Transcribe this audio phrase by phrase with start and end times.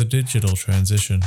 [0.00, 1.20] The digital transition.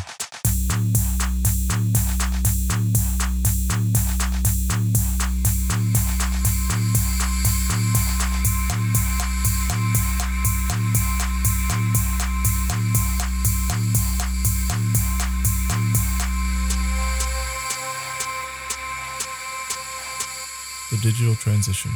[20.90, 21.92] The Digital Transition,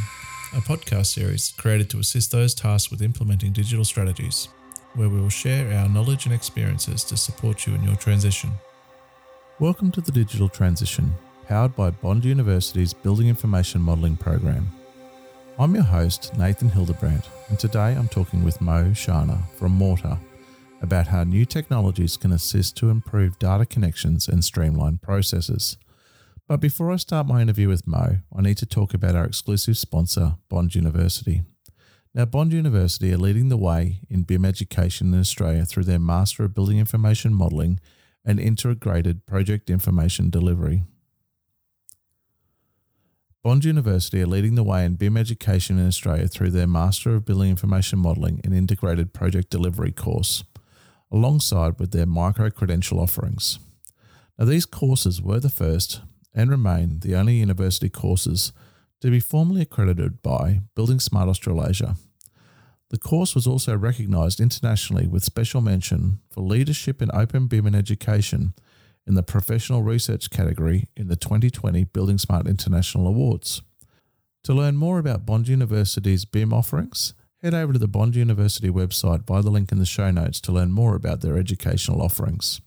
[0.53, 4.49] a podcast series created to assist those tasked with implementing digital strategies,
[4.97, 8.51] where we will share our knowledge and experiences to support you in your transition.
[9.59, 11.13] Welcome to the Digital Transition,
[11.47, 14.71] powered by Bond University's Building Information Modelling program.
[15.59, 20.17] I'm your host, Nathan Hildebrandt, and today I'm talking with Mo Shana from Morta
[20.81, 25.77] about how new technologies can assist to improve data connections and streamline processes.
[26.47, 29.77] But before I start my interview with Mo, I need to talk about our exclusive
[29.77, 31.43] sponsor, Bond University.
[32.17, 36.45] Now, Bond University are leading the way in BIM education in Australia through their Master
[36.45, 37.79] of Building Information Modelling
[38.25, 40.81] and Integrated Project Information Delivery.
[43.43, 47.23] Bond University are leading the way in BIM education in Australia through their Master of
[47.23, 50.43] Building Information Modelling and Integrated Project Delivery course,
[51.11, 53.59] alongside with their micro credential offerings.
[54.39, 56.01] Now, these courses were the first
[56.33, 58.53] and remain the only university courses
[59.01, 61.95] to be formally accredited by Building Smart Australasia.
[62.89, 67.75] The course was also recognised internationally with special mention for leadership in open BIM and
[67.75, 68.53] education
[69.05, 73.61] in the professional research category in the 2020 Building Smart International Awards.
[74.43, 79.25] To learn more about Bond University's BIM offerings, head over to the Bond University website
[79.25, 82.61] via the link in the show notes to learn more about their educational offerings.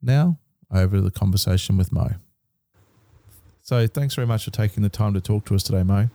[0.00, 0.38] Now,
[0.70, 2.10] over to the conversation with Mo.
[3.62, 6.10] So thanks very much for taking the time to talk to us today, Mo.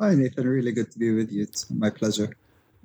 [0.00, 0.46] Hi, Nathan.
[0.46, 1.42] Really good to be with you.
[1.42, 2.30] It's my pleasure.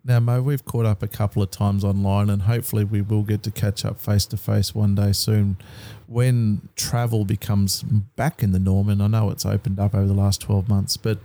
[0.04, 3.44] Now, Mo, we've caught up a couple of times online, and hopefully, we will get
[3.44, 5.58] to catch up face to face one day soon
[6.08, 8.90] when travel becomes back in the norm.
[8.90, 11.20] And I know it's opened up over the last 12 months, but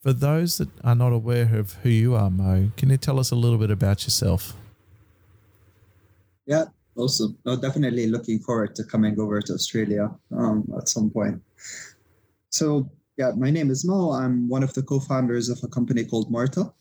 [0.00, 3.30] for those that are not aware of who you are, Mo, can you tell us
[3.30, 4.56] a little bit about yourself?
[6.46, 6.64] Yeah,
[6.96, 7.36] awesome.
[7.44, 11.40] No, definitely looking forward to coming over to Australia um, at some point.
[12.48, 14.12] So, yeah, my name is Mo.
[14.12, 16.72] I'm one of the co founders of a company called Morta.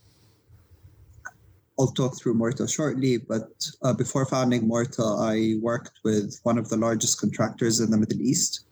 [1.80, 3.50] I'll talk through Morta shortly, but
[3.82, 8.22] uh, before founding Morta, I worked with one of the largest contractors in the Middle
[8.22, 8.66] East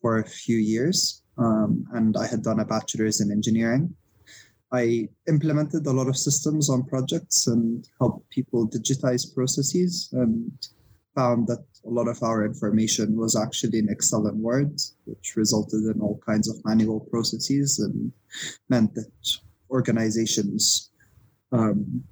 [0.00, 3.94] for a few years, um, and I had done a bachelor's in engineering.
[4.72, 10.50] I implemented a lot of systems on projects and helped people digitize processes and
[11.14, 15.84] found that a lot of our information was actually in Excel and Word, which resulted
[15.84, 18.12] in all kinds of manual processes and
[18.68, 19.10] meant that
[19.70, 20.90] organizations
[21.52, 22.02] um,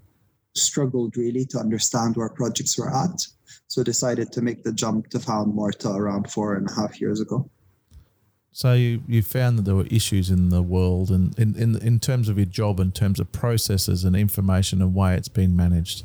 [0.54, 3.26] struggled really to understand where projects were at.
[3.66, 7.20] So decided to make the jump to found Morta around four and a half years
[7.20, 7.50] ago.
[8.52, 11.98] So you, you found that there were issues in the world and in, in, in
[11.98, 16.04] terms of your job, in terms of processes and information and way it's been managed.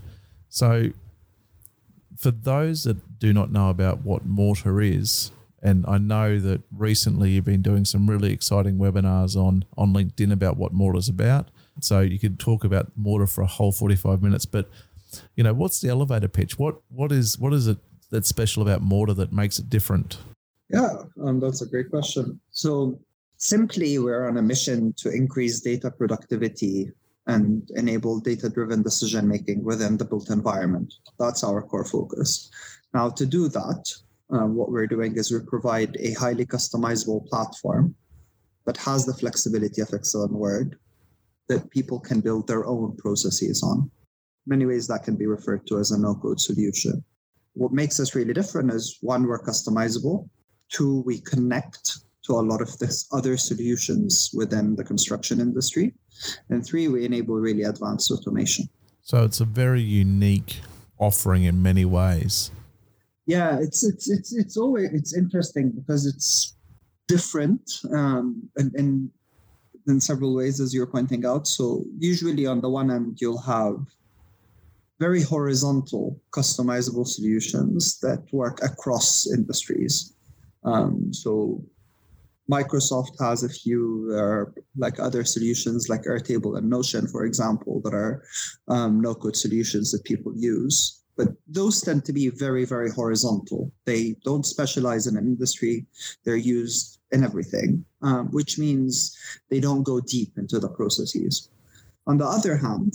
[0.50, 0.90] So
[2.20, 5.32] for those that do not know about what Morta is,
[5.64, 10.32] and I know that recently you've been doing some really exciting webinars on on LinkedIn
[10.32, 11.50] about what Morta is about.
[11.82, 14.70] So you could talk about Morta for a whole 45 minutes, but
[15.36, 16.60] you know, what's the elevator pitch?
[16.60, 17.78] What what is what is it
[18.12, 20.18] that's special about Morta that makes it different?
[20.70, 22.40] Yeah, um, that's a great question.
[22.52, 23.00] So
[23.38, 26.92] simply, we're on a mission to increase data productivity
[27.30, 30.94] and enable data driven decision making within the built environment.
[31.20, 32.50] That's our core focus.
[32.94, 33.84] Now, to do that,
[34.34, 37.96] uh, what we're doing is we provide a highly customizable platform
[38.66, 40.78] that has the flexibility of Excel and Word
[41.50, 43.90] that people can build their own processes on.
[44.46, 47.04] Many ways that can be referred to as a no code solution.
[47.54, 50.30] What makes us really different is one, we're customizable,
[50.70, 51.98] two, we connect
[52.30, 55.94] to a lot of this other solutions within the construction industry.
[56.50, 58.70] And three, we enable really advanced automation.
[59.02, 60.62] So it's a very unique
[61.00, 62.52] offering in many ways.
[63.26, 66.56] Yeah, it's it's it's it's always it's interesting because it's
[67.08, 69.12] different um, in, in
[69.88, 71.48] in several ways, as you're pointing out.
[71.48, 73.78] So usually, on the one hand, you'll have
[75.00, 80.14] very horizontal, customizable solutions that work across industries.
[80.64, 81.64] Um, so
[82.50, 84.46] Microsoft has a few uh,
[84.78, 88.24] like other solutions like Airtable and Notion, for example, that are
[88.68, 91.02] um, no-code solutions that people use.
[91.16, 93.72] But those tend to be very, very horizontal.
[93.86, 95.86] They don't specialize in an industry.
[96.24, 99.18] They're used in everything, um, which means
[99.50, 101.50] they don't go deep into the processes.
[102.08, 102.94] On the other hand,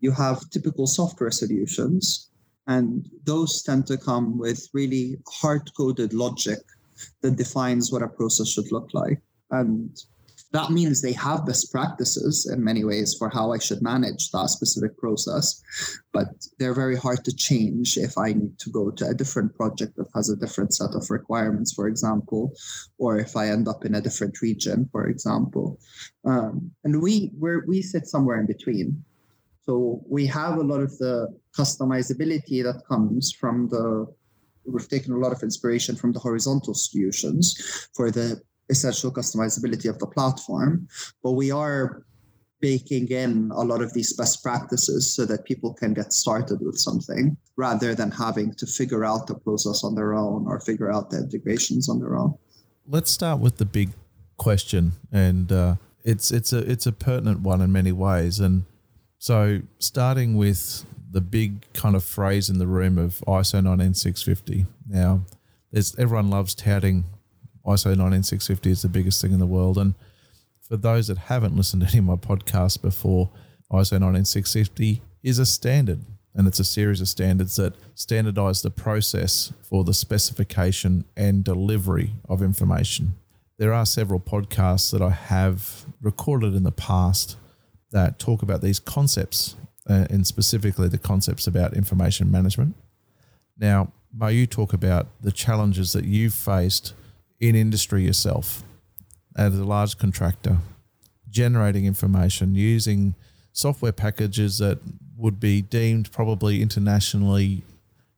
[0.00, 2.30] you have typical software solutions
[2.70, 6.60] And those tend to come with really hard coded logic
[7.22, 9.20] that defines what a process should look like.
[9.50, 9.96] And
[10.52, 14.48] that means they have best practices in many ways for how I should manage that
[14.48, 15.62] specific process,
[16.12, 16.26] but
[16.58, 20.08] they're very hard to change if I need to go to a different project that
[20.14, 22.52] has a different set of requirements, for example,
[22.98, 25.78] or if I end up in a different region, for example.
[26.24, 29.04] Um, and we we we sit somewhere in between.
[29.66, 34.12] So we have a lot of the customizability that comes from the
[34.64, 39.98] we've taken a lot of inspiration from the horizontal solutions for the essential customizability of
[39.98, 40.88] the platform,
[41.22, 42.04] but we are
[42.60, 46.76] baking in a lot of these best practices so that people can get started with
[46.76, 51.10] something rather than having to figure out the process on their own or figure out
[51.10, 52.34] the integrations on their own.
[52.86, 53.90] Let's start with the big
[54.36, 58.40] question, and uh, it's it's a it's a pertinent one in many ways.
[58.40, 58.64] And
[59.18, 64.66] so, starting with the big kind of phrase in the room of ISO 19650.
[64.88, 65.22] Now,
[65.98, 67.04] everyone loves touting
[67.66, 69.76] ISO 19650 is the biggest thing in the world.
[69.78, 69.94] And
[70.60, 73.30] for those that haven't listened to any of my podcasts before,
[73.70, 76.00] ISO 19650 is a standard
[76.34, 82.12] and it's a series of standards that standardize the process for the specification and delivery
[82.28, 83.14] of information.
[83.58, 87.36] There are several podcasts that I have recorded in the past
[87.90, 89.56] that talk about these concepts
[89.88, 92.74] uh, and specifically the concepts about information management.
[93.58, 96.94] Now, may you talk about the challenges that you've faced
[97.38, 98.62] in industry yourself
[99.36, 100.58] as a large contractor,
[101.28, 103.14] generating information using
[103.52, 104.78] software packages that
[105.16, 107.62] would be deemed probably internationally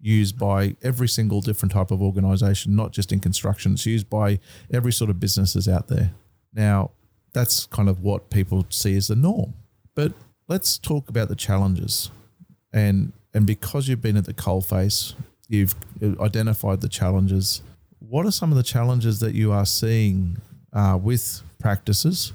[0.01, 3.73] used by every single different type of organization, not just in construction.
[3.75, 4.41] It's used by
[4.73, 6.13] every sort of businesses out there.
[6.53, 6.91] Now,
[7.33, 9.55] that's kind of what people see as the norm.
[9.95, 10.13] But
[10.49, 12.11] let's talk about the challenges.
[12.73, 15.15] And and because you've been at the coalface,
[15.49, 15.75] you've
[16.21, 17.63] identified the challenges
[18.13, 20.37] what are some of the challenges that you are seeing
[20.75, 22.35] uh, with practices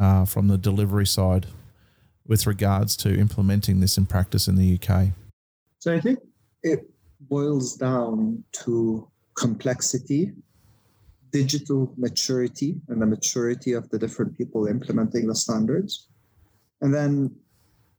[0.00, 1.46] uh, from the delivery side
[2.26, 5.10] with regards to implementing this in practice in the UK?
[5.78, 6.18] So I think
[6.64, 6.90] it
[7.20, 10.32] boils down to complexity,
[11.30, 16.08] digital maturity, and the maturity of the different people implementing the standards,
[16.82, 17.34] and then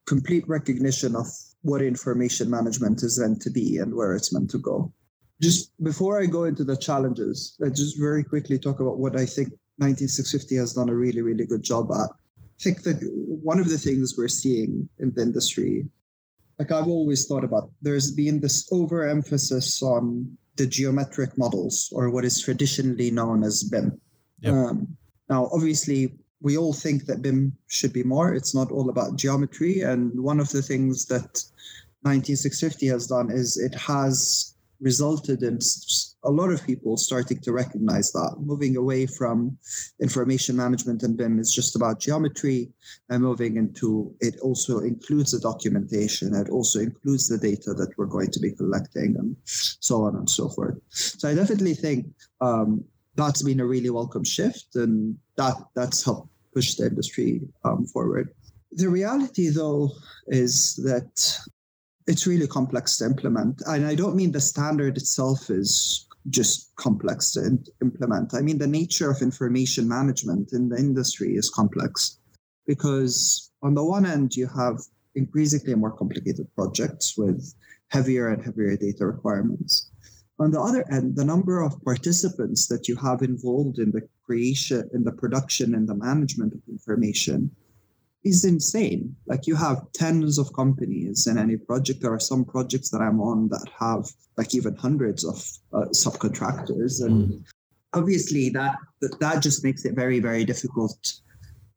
[0.06, 1.26] complete recognition of
[1.62, 4.94] what information management is meant to be and where it's meant to go.
[5.42, 9.26] Just before I go into the challenges, let's just very quickly talk about what I
[9.26, 9.50] think
[9.80, 12.10] 19650 has done a really, really good job at.
[12.38, 13.00] I think that
[13.42, 15.88] one of the things we're seeing in the industry,
[16.60, 22.26] like I've always thought about, there's been this overemphasis on the geometric models or what
[22.26, 24.00] is traditionally known as BIM.
[24.42, 24.54] Yep.
[24.54, 24.98] Um,
[25.30, 26.14] now, obviously,
[26.44, 28.36] we all think that BIM should be more.
[28.36, 29.80] It's not all about geometry.
[29.82, 31.42] And one of the things that
[32.04, 35.60] 19650 has done is it has resulted in
[36.26, 39.58] a lot of people starting to recognize that moving away from
[40.02, 42.70] information management and BIM is just about geometry
[43.10, 48.06] and moving into it also includes the documentation it also includes the data that we're
[48.06, 52.06] going to be collecting and so on and so forth so i definitely think
[52.42, 52.84] um,
[53.16, 58.34] that's been a really welcome shift and that that's helped push the industry um, forward
[58.76, 59.92] the reality though
[60.28, 61.40] is that
[62.08, 63.62] it's really complex to implement.
[63.68, 68.34] And I don't mean the standard itself is just complex to implement.
[68.34, 72.18] I mean, the nature of information management in the industry is complex
[72.66, 74.80] because, on the one end, you have
[75.16, 77.54] increasingly more complicated projects with
[77.90, 79.92] heavier and heavier data requirements.
[80.44, 84.90] On the other end, the number of participants that you have involved in the creation,
[84.94, 87.50] in the production, and the management of information
[88.26, 89.16] is insane.
[89.26, 92.02] Like you have tens of companies in any project.
[92.02, 95.38] There are some projects that I'm on that have like even hundreds of
[95.72, 97.44] uh, subcontractors, and mm.
[97.94, 98.76] obviously that
[99.22, 101.22] that just makes it very very difficult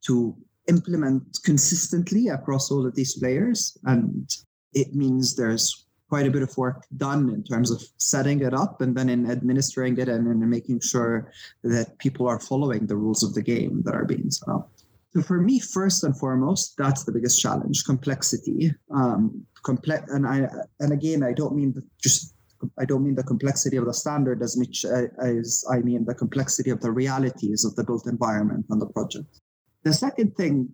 [0.06, 0.36] to
[0.68, 4.28] implement consistently across all of these players, and
[4.74, 8.80] it means there's quite a bit of work done in terms of setting it up
[8.80, 11.32] and then in administering it and in making sure
[11.64, 14.70] that people are following the rules of the game that are being set up.
[15.12, 18.74] So for me, first and foremost, that's the biggest challenge: complexity.
[18.94, 20.46] Um, complex, and I
[20.78, 22.34] and again, I don't mean just
[22.78, 26.70] I don't mean the complexity of the standard as much as I mean the complexity
[26.70, 29.40] of the realities of the built environment and the project.
[29.84, 30.68] The second thing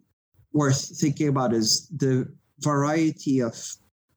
[0.53, 3.55] worth thinking about is the variety of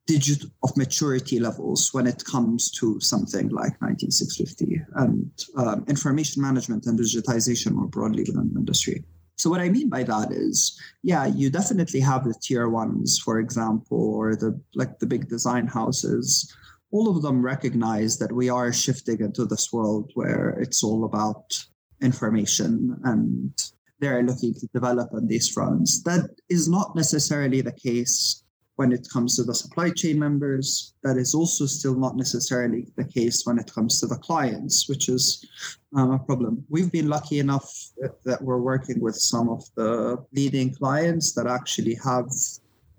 [0.08, 6.86] digital of maturity levels when it comes to something like 19650 and um, information management
[6.86, 9.04] and digitization more broadly within the industry.
[9.38, 13.40] So what I mean by that is, yeah, you definitely have the tier ones, for
[13.40, 16.56] example, or the like the big design houses
[16.96, 21.54] all of them recognize that we are shifting into this world where it's all about
[22.02, 23.52] information and
[24.00, 26.04] they're looking to develop on these fronts.
[26.04, 28.44] That is not necessarily the case
[28.76, 30.94] when it comes to the supply chain members.
[31.04, 35.10] That is also still not necessarily the case when it comes to the clients, which
[35.10, 35.46] is
[35.96, 36.66] um, a problem.
[36.70, 37.72] We've been lucky enough
[38.26, 42.30] that we're working with some of the leading clients that actually have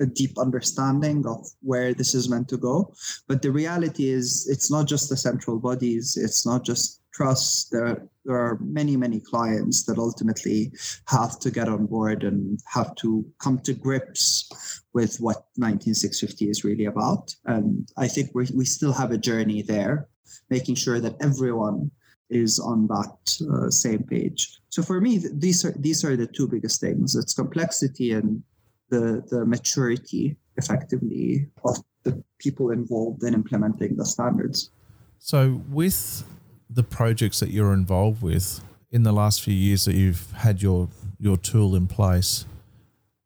[0.01, 2.95] a deep understanding of where this is meant to go.
[3.29, 7.69] But the reality is, it's not just the central bodies, it's not just trusts.
[7.71, 10.73] There, there are many, many clients that ultimately
[11.09, 16.65] have to get on board and have to come to grips with what 19650 is
[16.65, 17.35] really about.
[17.47, 20.09] And I think we we still have a journey there,
[20.51, 21.91] making sure that everyone
[22.29, 23.17] is on that
[23.53, 24.59] uh, same page.
[24.69, 27.15] So for me, these are these are the two biggest things.
[27.15, 28.43] It's complexity and
[28.89, 34.71] the, the maturity effectively of the people involved in implementing the standards.
[35.19, 36.25] So, with
[36.71, 40.89] the projects that you're involved with in the last few years that you've had your
[41.19, 42.45] your tool in place,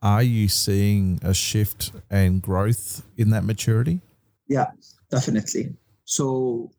[0.02, 4.00] are you seeing a shift and growth in that maturity?
[4.48, 4.66] Yeah,
[5.10, 5.74] definitely.
[6.04, 6.70] So,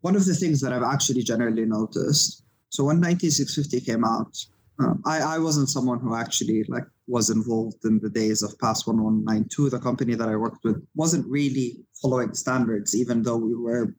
[0.00, 2.42] one of the things that I've actually generally noticed.
[2.70, 4.36] So, when 19650 came out,
[4.80, 8.86] um, I, I wasn't someone who actually like was involved in the days of PAS
[8.86, 9.70] 1192.
[9.70, 13.94] The company that I worked with wasn't really following standards, even though we were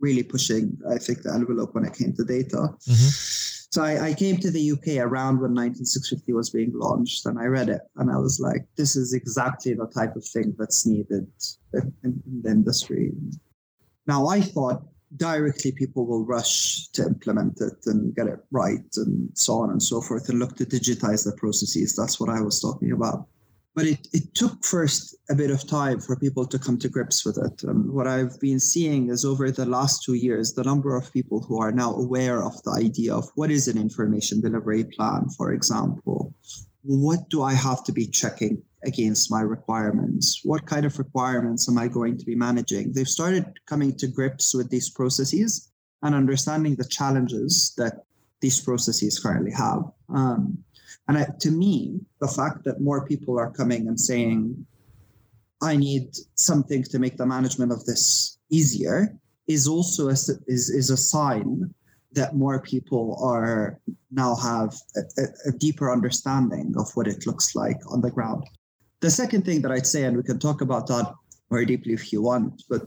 [0.00, 2.74] really pushing, I think, the envelope when it came to data.
[2.88, 3.10] Mm-hmm.
[3.70, 7.46] So I, I, came to the UK around when 19650 was being launched, and I
[7.46, 11.26] read it, and I was like, "This is exactly the type of thing that's needed
[11.72, 13.12] in, in the industry."
[14.06, 14.84] Now I thought
[15.16, 19.82] directly people will rush to implement it and get it right and so on and
[19.82, 21.94] so forth and look to digitize the processes.
[21.94, 23.26] That's what I was talking about.
[23.74, 27.24] But it, it took first a bit of time for people to come to grips
[27.24, 27.64] with it.
[27.64, 31.40] And what I've been seeing is over the last two years, the number of people
[31.40, 35.52] who are now aware of the idea of what is an information delivery plan, for
[35.52, 36.32] example,
[36.82, 40.40] what do I have to be checking against my requirements?
[40.44, 42.92] What kind of requirements am I going to be managing?
[42.92, 45.70] They've started coming to grips with these processes
[46.02, 48.04] and understanding the challenges that
[48.40, 49.84] these processes currently have.
[50.08, 50.58] Um,
[51.08, 54.66] and I, to me, the fact that more people are coming and saying,
[55.62, 60.90] I need something to make the management of this easier is also a, is, is
[60.90, 61.74] a sign
[62.12, 67.80] that more people are now have a, a, deeper understanding of what it looks like
[67.88, 68.44] on the ground.
[69.04, 71.12] The second thing that I'd say, and we can talk about that
[71.50, 72.84] very deeply if you want, but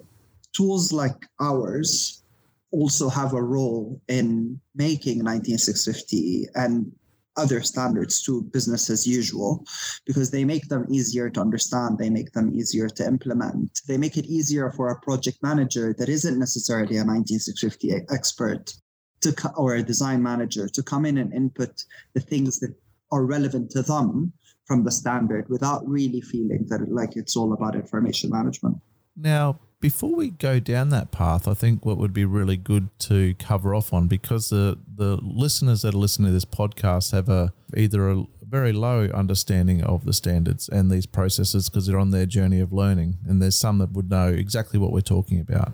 [0.52, 2.24] tools like ours
[2.72, 6.92] also have a role in making 19650 and
[7.36, 9.64] other standards to business as usual
[10.08, 14.18] because they make them easier to understand they make them easier to implement they make
[14.18, 18.74] it easier for a project manager that isn't necessarily a 19650 expert
[19.22, 21.84] to or a design manager to come in and input
[22.16, 22.74] the things that
[23.12, 24.34] are relevant to them
[24.68, 28.78] from the standard without really feeling that like it's all about information management.
[29.16, 33.36] Now, before we go down that path, I think what would be really good to
[33.36, 37.54] cover off on because the the listeners that are listening to this podcast have a
[37.76, 42.26] either a very low understanding of the standards and these processes because they're on their
[42.26, 45.74] journey of learning, and there's some that would know exactly what we're talking about.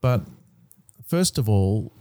[0.00, 0.22] But
[1.06, 1.92] first of all,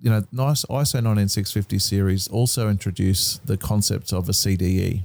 [0.00, 5.04] you know, nice ISO 19650 series also introduce the concept of a CDE.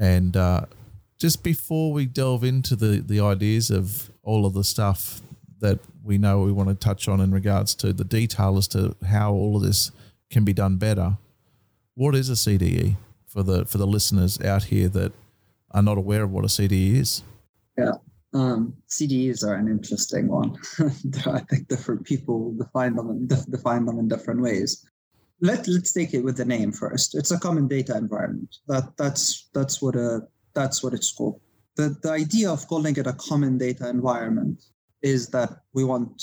[0.00, 0.62] And uh,
[1.18, 5.20] just before we delve into the, the ideas of all of the stuff
[5.60, 8.96] that we know we want to touch on in regards to the detail as to
[9.06, 9.92] how all of this
[10.30, 11.18] can be done better,
[11.94, 15.12] what is a CDE for the for the listeners out here that
[15.72, 17.22] are not aware of what a CDE is?
[17.76, 17.92] Yeah.
[18.32, 20.56] Um, CDEs are an interesting one.
[21.26, 24.86] I think different people define them in, define them in different ways.
[25.40, 27.14] Let Let's take it with the name first.
[27.14, 28.56] It's a common data environment.
[28.68, 30.22] That that's that's what a
[30.54, 31.40] that's what it's called.
[31.76, 34.62] The the idea of calling it a common data environment
[35.02, 36.22] is that we want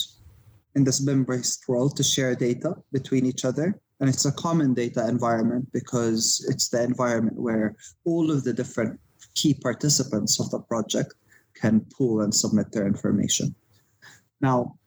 [0.76, 5.08] in this BIM-based world to share data between each other and it's a common data
[5.08, 9.00] environment because it's the environment where all of the different
[9.34, 11.16] key participants of the project
[11.56, 13.56] can pull and submit their information.
[14.40, 14.78] Now,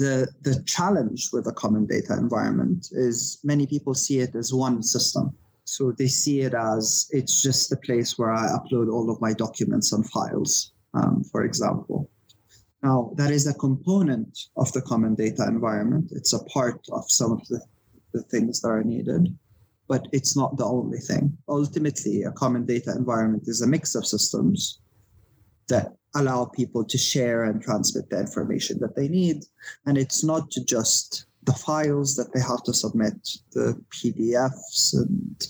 [0.00, 4.82] the, the challenge with a common data environment is many people see it as one
[4.82, 5.36] system.
[5.64, 9.34] So they see it as it's just a place where I upload all of my
[9.34, 12.10] documents and files, um, for example.
[12.82, 16.12] Now, that is a component of the common data environment.
[16.12, 17.60] It's a part of some of the,
[18.14, 19.36] the things that are needed,
[19.86, 21.36] but it's not the only thing.
[21.46, 24.80] Ultimately, a common data environment is a mix of systems
[25.70, 29.44] that allow people to share and transmit the information that they need.
[29.86, 33.14] And it's not just the files that they have to submit,
[33.52, 35.46] the PDFs and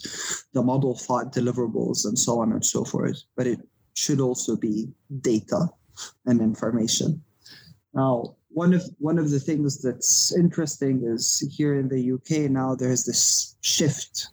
[0.52, 3.60] the model file deliverables and so on and so forth, but it
[3.94, 4.88] should also be
[5.20, 5.68] data
[6.26, 7.22] and information.
[7.92, 12.74] Now, one of one of the things that's interesting is here in the UK now
[12.74, 14.28] there's this shift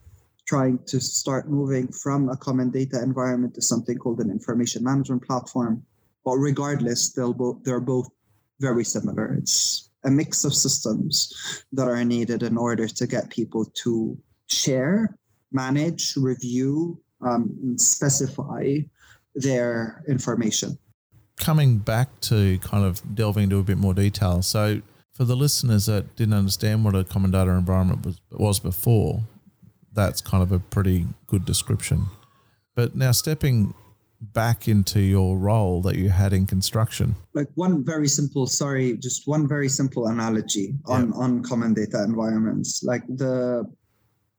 [0.47, 5.23] trying to start moving from a common data environment to something called an information management
[5.23, 5.83] platform.
[6.23, 8.09] But regardless, they'll both they're both
[8.59, 9.33] very similar.
[9.35, 15.17] It's a mix of systems that are needed in order to get people to share,
[15.51, 18.77] manage, review, um, specify
[19.35, 20.77] their information.
[21.37, 24.41] Coming back to kind of delving into a bit more detail.
[24.41, 24.81] So,
[25.13, 29.23] for the listeners that didn't understand what a common data environment was, was before,
[29.97, 32.05] that's kind of a pretty good description.
[32.75, 33.73] But now stepping
[34.21, 37.15] back into your role that you had in construction?
[37.33, 41.15] Like one very simple, sorry, just one very simple analogy on, yeah.
[41.15, 42.83] on common data environments.
[42.83, 43.65] Like the,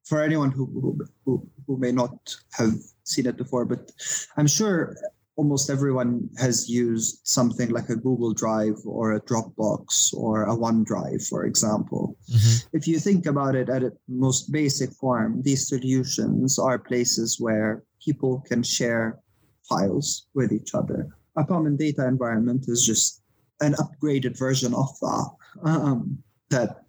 [0.05, 2.75] for anyone who, who, who may not have
[3.05, 3.91] seen it before, but
[4.37, 4.97] I'm sure
[5.39, 11.29] almost everyone has used something like a Google Drive or a Dropbox or a OneDrive,
[11.29, 12.19] for example.
[12.29, 12.77] Mm-hmm.
[12.77, 17.85] If you think about it at its most basic form, these solutions are places where
[18.05, 19.21] people can share
[19.69, 21.07] files with each other.
[21.37, 23.23] A common data environment is just
[23.61, 25.31] an upgraded version of that.
[25.63, 26.19] Um,
[26.51, 26.83] that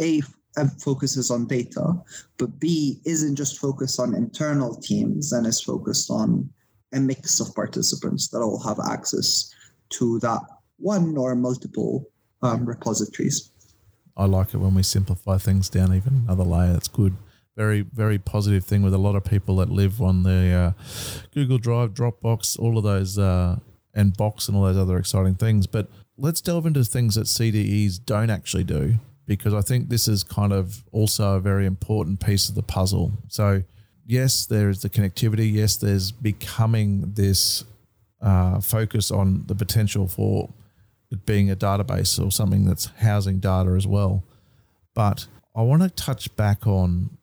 [0.00, 0.20] a
[0.78, 1.94] focuses on data,
[2.36, 6.50] but B isn't just focused on internal teams and is focused on
[6.94, 9.54] a mix of participants that all have access
[9.90, 10.40] to that
[10.78, 12.08] one or multiple
[12.42, 13.50] um, repositories.
[14.16, 16.72] I like it when we simplify things down even another layer.
[16.72, 17.16] That's good
[17.56, 20.82] very very positive thing with a lot of people that live on the uh,
[21.32, 23.58] Google Drive, Dropbox, all of those, uh,
[23.94, 25.66] and Box and all those other exciting things.
[25.66, 28.96] But let's delve into things that CDEs don't actually do
[29.26, 33.12] because I think this is kind of also a very important piece of the puzzle.
[33.28, 33.62] So
[34.06, 35.52] yes, there is the connectivity.
[35.52, 37.64] Yes, there's becoming this
[38.20, 40.48] uh, focus on the potential for
[41.10, 44.24] it being a database or something that's housing data as well.
[44.94, 47.16] But I want to touch back on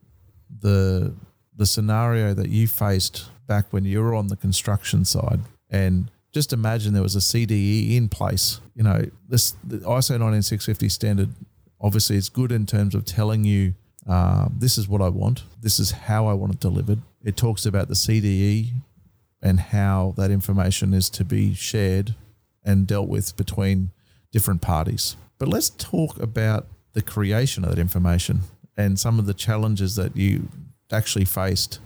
[0.60, 1.14] the
[1.56, 6.54] the scenario that you faced back when you were on the construction side and just
[6.54, 8.62] imagine there was a CDE in place.
[8.76, 11.30] You know, this the ISO 19650 standard
[11.80, 13.74] obviously is good in terms of telling you
[14.08, 17.00] uh, this is what I want, this is how I want it delivered.
[17.24, 18.70] It talks about the CDE
[19.42, 22.16] and how that information is to be shared
[22.64, 23.92] and dealt with between
[24.32, 25.16] different parties.
[25.38, 28.42] But let's talk about the creation of that information
[28.78, 30.48] and some of the challenges that you
[30.92, 31.80] actually faced.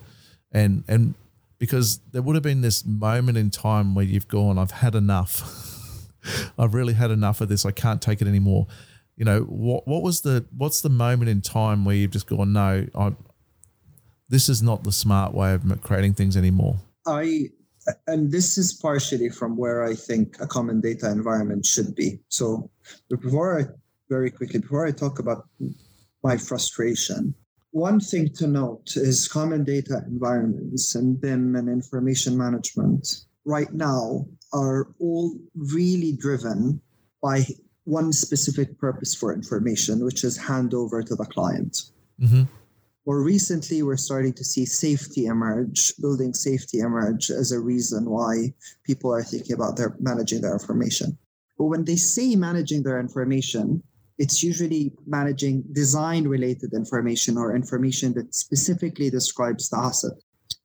[0.52, 1.16] And and
[1.58, 6.10] because there would have been this moment in time where you've gone I've had enough.
[6.58, 7.66] I've really had enough of this.
[7.66, 8.68] I can't take it anymore
[9.18, 12.54] you know what what was the what's the moment in time where you've just gone
[12.54, 13.14] no I
[14.30, 17.50] this is not the smart way of creating things anymore I
[18.08, 22.70] and this is partially from where I think a common data environment should be so
[23.10, 23.66] before I
[24.10, 25.48] very quickly before I talk about
[26.26, 27.36] my frustration.
[27.72, 34.26] One thing to note is common data environments and BIM and information management right now
[34.54, 36.82] are all really driven
[37.22, 37.46] by
[37.86, 41.84] one specific purpose for information, which is handover to the client.
[42.20, 42.44] Mm-hmm.
[43.06, 48.54] More recently, we're starting to see safety emerge, building safety emerge as a reason why
[48.84, 51.18] people are thinking about their managing their information.
[51.58, 53.84] But when they say managing their information,
[54.18, 60.14] it's usually managing design related information or information that specifically describes the asset.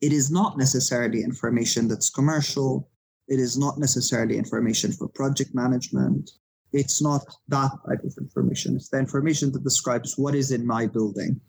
[0.00, 2.88] It is not necessarily information that's commercial.
[3.28, 6.30] It is not necessarily information for project management.
[6.72, 8.76] It's not that type of information.
[8.76, 11.40] It's the information that describes what is in my building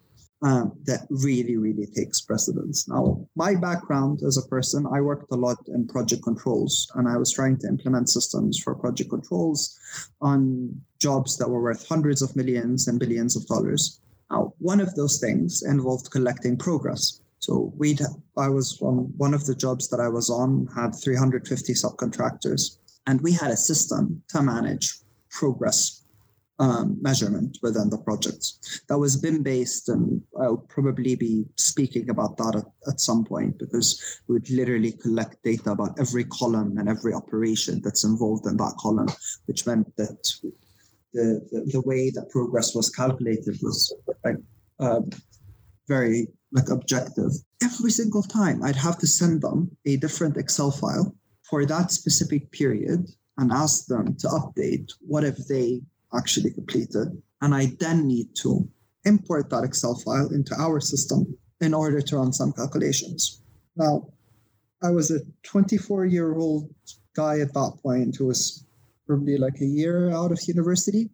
[0.44, 2.88] um, that really, really takes precedence.
[2.88, 7.18] Now, my background as a person, I worked a lot in project controls, and I
[7.18, 9.78] was trying to implement systems for project controls
[10.20, 14.00] on jobs that were worth hundreds of millions and billions of dollars.
[14.32, 17.22] Now, one of those things involved collecting progress.
[17.40, 17.98] So we,
[18.38, 23.22] I was on one of the jobs that I was on had 350 subcontractors, and
[23.22, 25.02] we had a system to manage
[25.32, 26.02] progress
[26.62, 28.46] um, measurement within the project.
[28.88, 33.58] That was BIM based, and I'll probably be speaking about that at, at some point
[33.58, 38.58] because we would literally collect data about every column and every operation that's involved in
[38.58, 39.10] that column,
[39.48, 40.24] which meant that
[41.14, 44.38] the, the, the way that progress was calculated was like,
[44.80, 45.02] uh,
[45.88, 47.32] very like objective.
[47.64, 51.16] Every single time I'd have to send them a different Excel file
[51.50, 53.10] for that specific period
[53.42, 55.82] and ask them to update what if they
[56.14, 57.08] actually completed.
[57.42, 58.70] And I then need to
[59.04, 63.42] import that Excel file into our system in order to run some calculations.
[63.76, 64.08] Now,
[64.84, 66.70] I was a 24 year old
[67.16, 68.64] guy at that point who was
[69.08, 71.10] probably like a year out of university.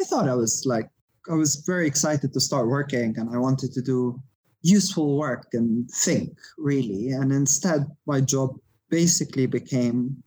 [0.00, 0.88] I thought I was like,
[1.28, 4.22] I was very excited to start working and I wanted to do
[4.62, 7.10] useful work and think really.
[7.10, 8.56] And instead, my job
[8.88, 10.22] basically became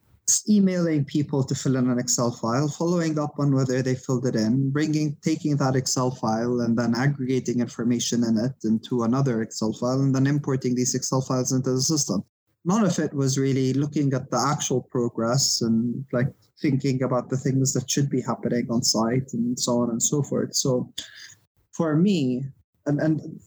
[0.50, 4.36] emailing people to fill in an Excel file, following up on whether they filled it
[4.36, 9.74] in, bringing, taking that Excel file and then aggregating information in it into another Excel
[9.74, 12.24] file, and then importing these Excel files into the system.
[12.66, 17.38] None of it was really looking at the actual progress and like thinking about the
[17.38, 20.56] things that should be happening on site and so on and so forth.
[20.56, 20.92] So
[21.74, 22.46] for me,
[22.88, 23.40] and, and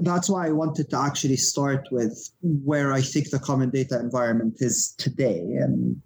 [0.00, 4.56] that's why I wanted to actually start with where I think the common data environment
[4.58, 6.02] is today and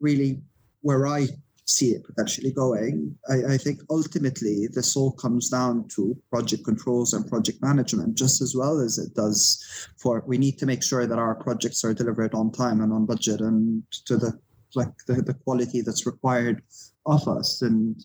[0.00, 0.40] really
[0.82, 1.28] where I
[1.68, 3.14] see it potentially going.
[3.28, 8.40] I, I, think ultimately this all comes down to project controls and project management just
[8.40, 9.62] as well as it does
[9.98, 13.04] for we need to make sure that our projects are delivered on time and on
[13.04, 14.32] budget and to the
[14.74, 16.62] like the, the quality that's required
[17.04, 17.60] of us.
[17.60, 18.02] And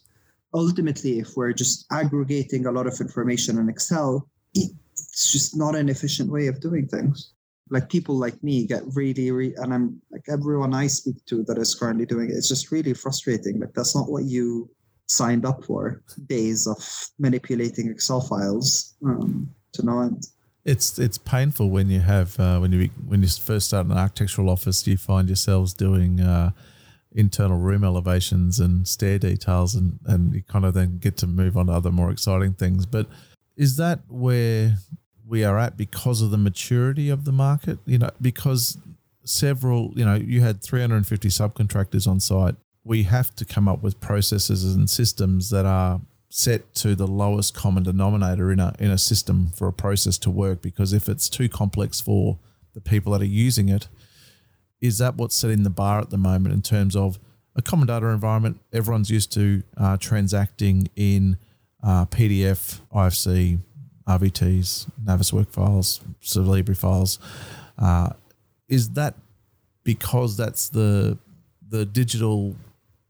[0.54, 5.88] ultimately if we're just aggregating a lot of information in Excel, it's just not an
[5.88, 7.32] efficient way of doing things
[7.74, 11.58] like people like me get really, really and i'm like everyone i speak to that
[11.58, 14.70] is currently doing it it's just really frustrating like that's not what you
[15.08, 16.78] signed up for days of
[17.20, 20.28] manipulating excel files um, to no end.
[20.66, 24.50] It's it's painful when you have uh, when you when you first start an architectural
[24.50, 26.52] office you find yourselves doing uh,
[27.12, 31.58] internal room elevations and stair details and and you kind of then get to move
[31.58, 33.08] on to other more exciting things but
[33.58, 34.78] is that where
[35.28, 37.80] we are at because of the maturity of the market.
[37.86, 38.78] You know, because
[39.24, 42.56] several, you know, you had 350 subcontractors on site.
[42.84, 47.54] We have to come up with processes and systems that are set to the lowest
[47.54, 50.62] common denominator in a in a system for a process to work.
[50.62, 52.40] Because if it's too complex for
[52.74, 53.88] the people that are using it,
[54.82, 57.20] is that what's setting the bar at the moment in terms of
[57.56, 58.60] a common data environment?
[58.74, 61.38] Everyone's used to uh, transacting in
[61.82, 63.60] uh, PDF, IFC,
[64.08, 67.20] RVTs, Naviswork files, Solibri files.
[67.78, 68.10] Uh,
[68.68, 69.16] is that
[69.84, 71.18] because that's the
[71.68, 72.56] the digital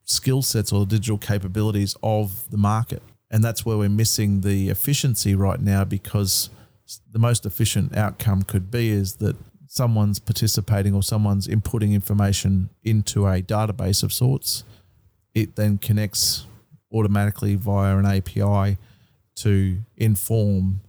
[0.05, 3.01] skill sets or digital capabilities of the market?
[3.29, 6.49] And that's where we're missing the efficiency right now because
[7.11, 9.35] the most efficient outcome could be is that
[9.67, 14.63] someone's participating or someone's inputting information into a database of sorts.
[15.33, 16.45] It then connects
[16.93, 18.77] automatically via an API
[19.35, 20.81] to inform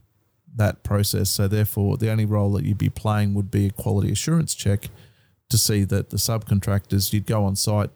[0.55, 1.31] that process.
[1.31, 4.89] So therefore, the only role that you'd be playing would be a quality assurance check
[5.51, 7.91] to see that the subcontractors you'd go on site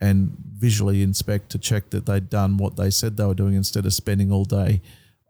[0.00, 3.86] and visually inspect to check that they'd done what they said they were doing instead
[3.86, 4.80] of spending all day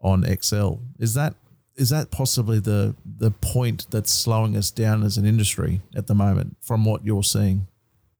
[0.01, 0.79] on Excel.
[0.99, 1.35] Is that
[1.75, 6.15] is that possibly the the point that's slowing us down as an industry at the
[6.15, 7.67] moment from what you're seeing?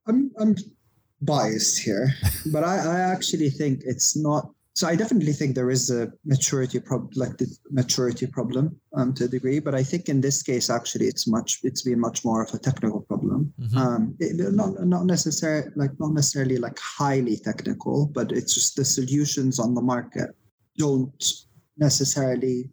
[0.08, 0.56] I'm I'm
[1.22, 2.14] biased here,
[2.52, 6.80] but I, I actually think it's not so I definitely think there is a maturity
[6.80, 9.58] problem, like the maturity problem um, to a degree.
[9.60, 12.60] But I think in this case, actually, it's much it's been much more of a
[12.60, 13.52] technical problem.
[13.60, 13.76] Mm-hmm.
[13.76, 18.86] Um, it, not not necessarily like not necessarily like highly technical, but it's just the
[18.86, 20.30] solutions on the market
[20.78, 21.24] don't
[21.78, 22.70] necessarily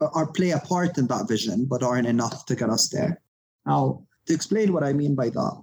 [0.00, 3.22] uh, are play a part in that vision, but aren't enough to get us there.
[3.64, 5.62] Now, to explain what I mean by that,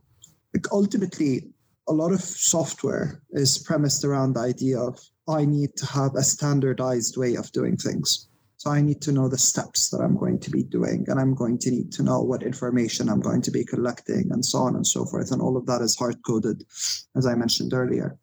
[0.54, 1.52] like ultimately,
[1.90, 4.98] a lot of software is premised around the idea of
[5.30, 8.28] I need to have a standardized way of doing things.
[8.58, 11.34] So I need to know the steps that I'm going to be doing, and I'm
[11.34, 14.76] going to need to know what information I'm going to be collecting, and so on
[14.76, 15.32] and so forth.
[15.32, 16.66] And all of that is hard coded,
[17.16, 18.18] as I mentioned earlier.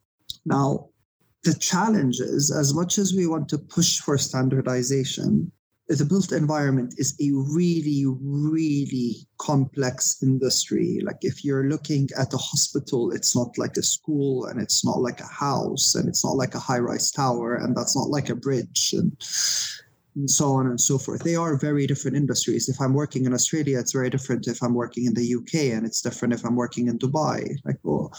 [0.45, 0.91] Now,
[1.45, 5.53] the challenge is as much as we want to push for standardization,
[5.89, 11.01] the built environment is a really, really complex industry.
[11.05, 15.01] Like if you're looking at a hospital, it's not like a school and it's not
[15.01, 18.31] like a house and it's not like a high rise tower and that's not like
[18.31, 19.13] a bridge and,
[20.17, 21.23] and so on and so forth.
[21.23, 22.69] They are very different industries.
[22.69, 25.87] If I'm working in Australia, it's very different if I'm working in the UK and
[25.87, 27.57] it's different if I'm working in Dubai.
[27.65, 28.13] Like, well,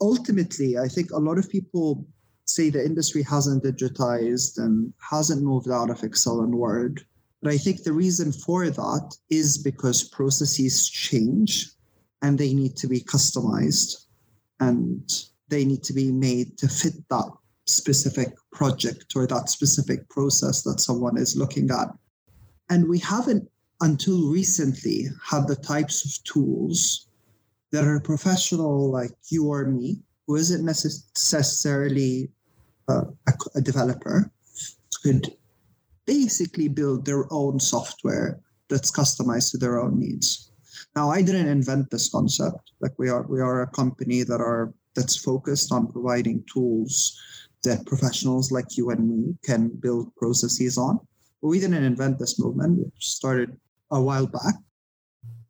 [0.00, 2.06] ultimately, I think a lot of people
[2.44, 7.04] say the industry hasn't digitized and hasn't moved out of Excel and Word.
[7.40, 11.70] But I think the reason for that is because processes change
[12.22, 14.06] and they need to be customized
[14.60, 15.10] and
[15.48, 17.30] they need to be made to fit that
[17.66, 21.88] specific project or that specific process that someone is looking at.
[22.70, 23.50] And we haven't,
[23.80, 27.08] until recently, had the types of tools
[27.72, 30.00] that are professional like you or me,
[30.32, 32.30] who isn't necessarily
[32.88, 34.32] uh, a, a developer,
[35.02, 35.36] could
[36.06, 38.40] basically build their own software
[38.70, 40.50] that's customized to their own needs.
[40.96, 42.70] Now, I didn't invent this concept.
[42.80, 47.20] Like we are, we are a company that are that's focused on providing tools
[47.64, 50.98] that professionals like you and me can build processes on.
[51.42, 52.86] But we didn't invent this movement.
[52.86, 53.54] It started
[53.90, 54.54] a while back.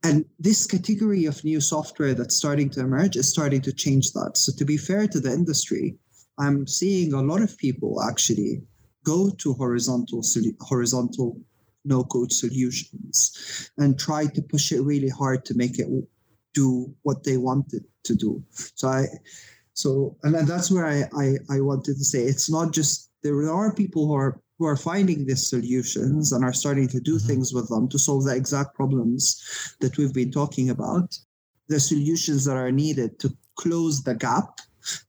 [0.04, 4.36] And this category of new software that's starting to emerge is starting to change that.
[4.36, 5.96] So, to be fair to the industry,
[6.38, 8.62] I'm seeing a lot of people actually
[9.04, 10.22] go to horizontal
[10.60, 11.36] horizontal
[11.84, 15.88] no code solutions and try to push it really hard to make it
[16.54, 18.42] do what they wanted to do.
[18.74, 19.06] So I
[19.74, 23.74] so and that's where I, I, I wanted to say it's not just there are
[23.74, 27.26] people who are who are finding these solutions and are starting to do mm-hmm.
[27.26, 31.18] things with them to solve the exact problems that we've been talking about.
[31.66, 34.60] The solutions that are needed to close the gap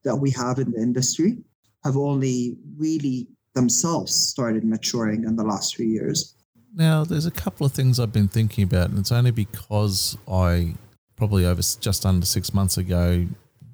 [0.03, 1.37] that we have in the industry
[1.83, 6.33] have only really themselves started maturing in the last few years.
[6.73, 10.73] Now, there's a couple of things I've been thinking about, and it's only because I
[11.15, 13.27] probably over just under six months ago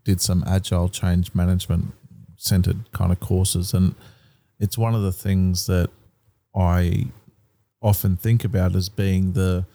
[0.03, 1.93] did some agile change management
[2.35, 3.95] centered kind of courses, and
[4.59, 5.89] it's one of the things that
[6.55, 7.07] I
[7.81, 9.65] often think about as being the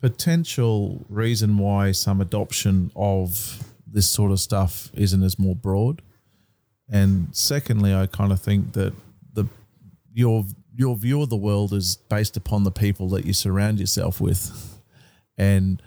[0.00, 6.00] potential reason why some adoption of this sort of stuff isn't as more broad.
[6.88, 8.94] And secondly, I kind of think that
[9.32, 9.46] the
[10.12, 14.20] your your view of the world is based upon the people that you surround yourself
[14.20, 14.80] with.
[15.36, 15.82] And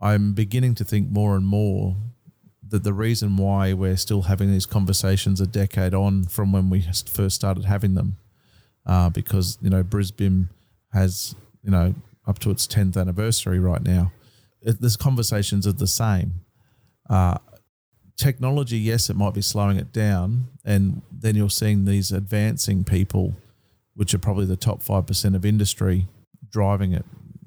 [0.00, 1.96] I'm beginning to think more and more
[2.72, 6.80] that the reason why we're still having these conversations a decade on from when we
[7.06, 8.16] first started having them,
[8.86, 10.48] uh, because you know Brisbane
[10.92, 11.94] has you know
[12.26, 14.10] up to its tenth anniversary right now.
[14.62, 16.40] It, this conversations are the same.
[17.10, 17.36] Uh,
[18.16, 23.34] technology, yes, it might be slowing it down, and then you're seeing these advancing people,
[23.94, 26.06] which are probably the top five percent of industry,
[26.50, 27.04] driving it.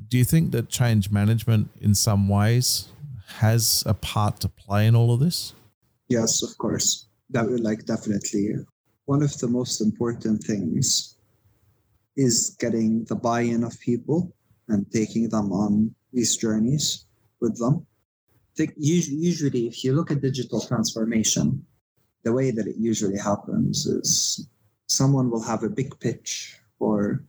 [0.07, 2.89] Do you think that change management, in some ways,
[3.27, 5.53] has a part to play in all of this?
[6.07, 7.07] Yes, of course.
[7.29, 8.55] That would like definitely
[9.05, 11.17] one of the most important things
[12.15, 14.33] is getting the buy-in of people
[14.67, 17.05] and taking them on these journeys
[17.41, 17.85] with them.
[18.55, 21.65] Think usually if you look at digital transformation,
[22.23, 24.47] the way that it usually happens is
[24.87, 27.23] someone will have a big pitch or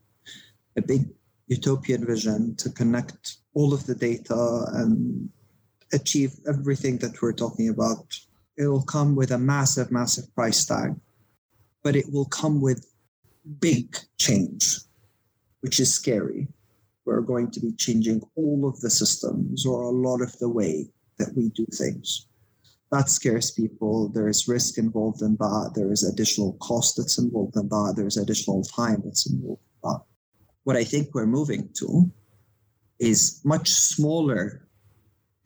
[0.77, 1.09] a big
[1.49, 5.29] utopian vision to connect all of the data and
[5.93, 8.19] achieve everything that we're talking about.
[8.57, 10.95] It will come with a massive, massive price tag,
[11.83, 12.87] but it will come with
[13.61, 14.79] big change,
[15.61, 16.49] which is scary.
[17.05, 20.89] We're going to be changing all of the systems or a lot of the way
[21.19, 22.27] that we do things.
[22.93, 24.09] That scares people.
[24.09, 25.73] There is risk involved in that.
[25.75, 27.95] There is additional cost that's involved in that.
[27.97, 30.01] There's additional time that's involved in that.
[30.65, 32.11] What I think we're moving to
[32.99, 34.66] is much smaller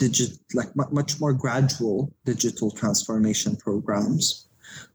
[0.01, 4.49] digit like much more gradual digital transformation programs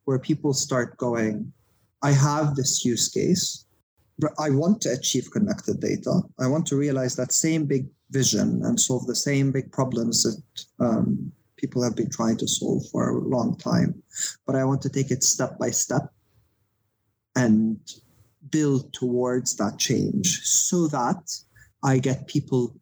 [0.05, 1.53] where people start going
[2.01, 3.65] i have this use case
[4.19, 6.21] but i want to achieve connected data.
[6.39, 10.41] I want to realize that same big vision and solve the same big problems that
[10.85, 14.01] um, people have been trying to solve for a long time.
[14.45, 16.03] But i want to take it step by step
[17.35, 17.77] and
[18.49, 21.23] build towards that change so that
[21.83, 22.73] i get people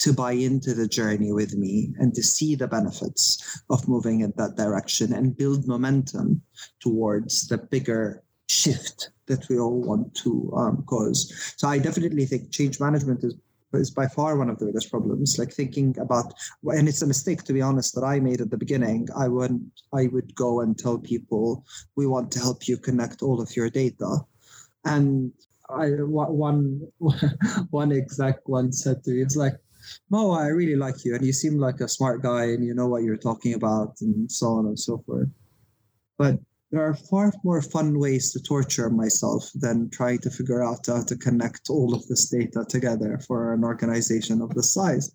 [0.00, 4.32] to buy into the journey with me and to see the benefits of moving in
[4.36, 6.42] that direction and build momentum
[6.80, 11.54] towards the bigger shift that we all want to um, cause.
[11.56, 13.34] So I definitely think change management is
[13.72, 15.38] is by far one of the biggest problems.
[15.38, 16.32] Like thinking about,
[16.64, 19.08] and it's a mistake to be honest that I made at the beginning.
[19.16, 23.40] I would I would go and tell people we want to help you connect all
[23.40, 24.18] of your data,
[24.84, 25.32] and
[25.68, 26.88] I one
[27.70, 29.54] one exact one said to me, it's like
[30.10, 32.86] Mo, I really like you, and you seem like a smart guy, and you know
[32.86, 35.28] what you're talking about, and so on and so forth.
[36.18, 36.38] But
[36.70, 41.02] there are far more fun ways to torture myself than trying to figure out how
[41.02, 45.10] to connect all of this data together for an organization of this size.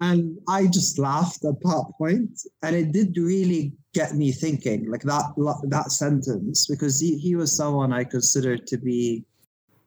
[0.00, 5.02] And I just laughed at that point, and it did really get me thinking, like
[5.02, 5.34] that
[5.68, 9.24] that sentence, because he, he was someone I considered to be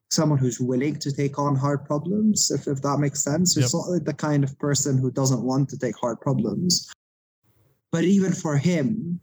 [0.10, 3.56] someone who's willing to take on hard problems, if, if that makes sense.
[3.56, 3.66] Yep.
[3.66, 6.92] It's not like the kind of person who doesn't want to take hard problems.
[7.92, 9.20] But even for him,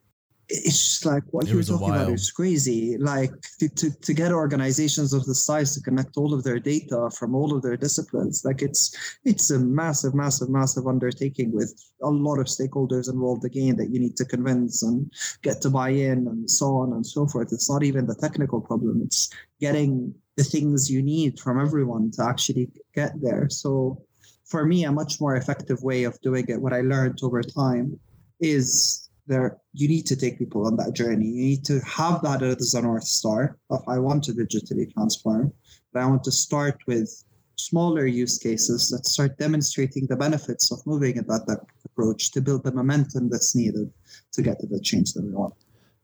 [0.49, 2.99] it's just like what you're talking about is crazy.
[2.99, 7.11] Like to, to, to get organizations of the size to connect all of their data
[7.19, 12.11] from all of their disciplines, like it's it's a massive, massive, massive undertaking with a
[12.11, 15.11] lot of stakeholders involved again that you need to convince and
[15.43, 17.53] get to buy in and so on and so forth.
[17.53, 22.25] It's not even the technical problem, it's getting the things you need from everyone to
[22.25, 23.49] actually get there.
[23.49, 24.03] So
[24.45, 27.99] for me, a much more effective way of doing it, what I learned over time
[28.41, 31.27] is there you need to take people on that journey.
[31.27, 35.53] You need to have that as a north star of I want to digitally transform,
[35.93, 37.25] but I want to start with
[37.57, 42.41] smaller use cases that start demonstrating the benefits of moving in that, that approach to
[42.41, 43.91] build the momentum that's needed
[44.33, 45.55] to get to the change that we want.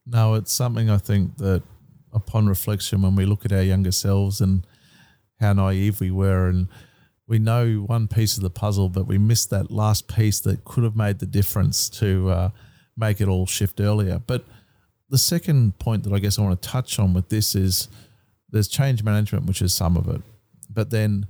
[0.07, 1.63] Now, it's something I think that
[2.13, 4.67] upon reflection, when we look at our younger selves and
[5.41, 6.69] how naive we were, and
[7.27, 10.85] we know one piece of the puzzle, but we missed that last piece that could
[10.85, 12.51] have made the difference to uh,
[12.97, 14.21] make it all shift earlier.
[14.27, 14.45] But
[15.09, 17.89] the second point that I guess I want to touch on with this is
[18.51, 20.23] there's change management, which is some of it.
[20.69, 21.27] But then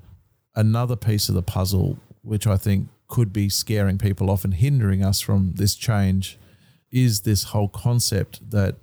[0.54, 5.04] another piece of the puzzle, which I think could be scaring people off and hindering
[5.04, 6.38] us from this change,
[6.90, 8.76] is this whole concept that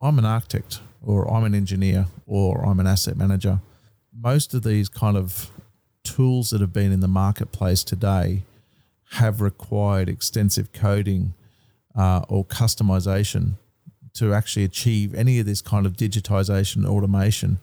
[0.00, 3.60] I'm an architect or I'm an engineer or I'm an asset manager.
[4.16, 5.50] Most of these kind of
[6.02, 8.42] tools that have been in the marketplace today
[9.12, 11.34] have required extensive coding
[11.96, 13.54] uh, or customization
[14.14, 17.58] to actually achieve any of this kind of digitization automation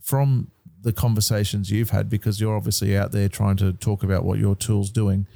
[0.00, 0.50] from
[0.82, 4.54] the conversations you've had because you're obviously out there trying to talk about what your
[4.54, 5.26] tool's doing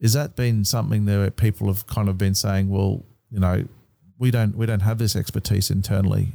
[0.00, 3.64] is that been something that people have kind of been saying well you know
[4.18, 6.28] we don't we don't have this expertise internally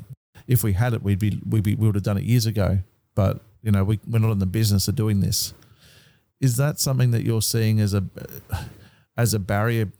[0.48, 2.80] if we had it we'd be we'd be we would have done it years ago
[3.16, 5.54] but you know we, we're not in the business of doing this
[6.40, 8.04] is that something that you're seeing as a
[9.18, 9.92] as a barrier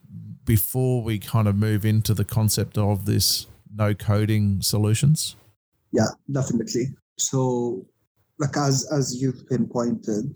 [0.46, 5.36] before we kind of move into the concept of this no coding solutions?
[5.92, 6.88] Yeah, definitely.
[7.18, 7.86] So,
[8.40, 10.36] like as as you've pinpointed,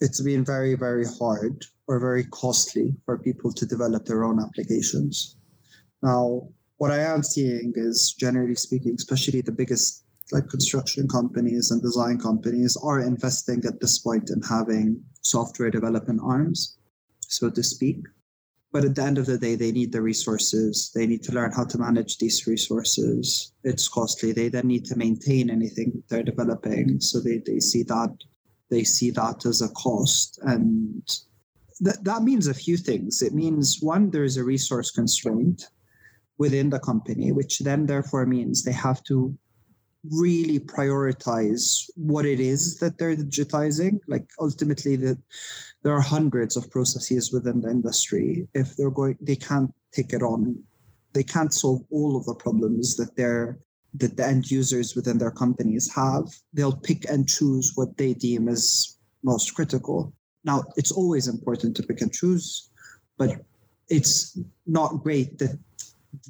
[0.00, 5.36] it's been very very hard or very costly for people to develop their own applications.
[6.02, 11.82] Now, what I am seeing is generally speaking, especially the biggest like construction companies and
[11.82, 16.78] design companies are investing at this point in having software development arms,
[17.20, 17.98] so to speak.
[18.72, 20.90] But at the end of the day, they need the resources.
[20.94, 23.52] They need to learn how to manage these resources.
[23.62, 24.32] It's costly.
[24.32, 27.00] They then need to maintain anything they're developing.
[27.00, 28.16] So they, they see that
[28.70, 30.40] they see that as a cost.
[30.42, 31.06] And
[31.84, 33.22] th- that means a few things.
[33.22, 35.68] It means one, there's a resource constraint
[36.38, 39.36] within the company, which then therefore means they have to
[40.10, 43.98] really prioritize what it is that they're digitizing.
[44.06, 45.18] Like ultimately, that
[45.82, 48.46] there are hundreds of processes within the industry.
[48.54, 50.62] If they're going, they can't take it on.
[51.12, 53.58] They can't solve all of the problems that they're
[53.96, 56.24] that the end users within their companies have.
[56.52, 60.12] They'll pick and choose what they deem as most critical.
[60.42, 62.70] Now, it's always important to pick and choose,
[63.16, 63.40] but
[63.88, 65.58] it's not great that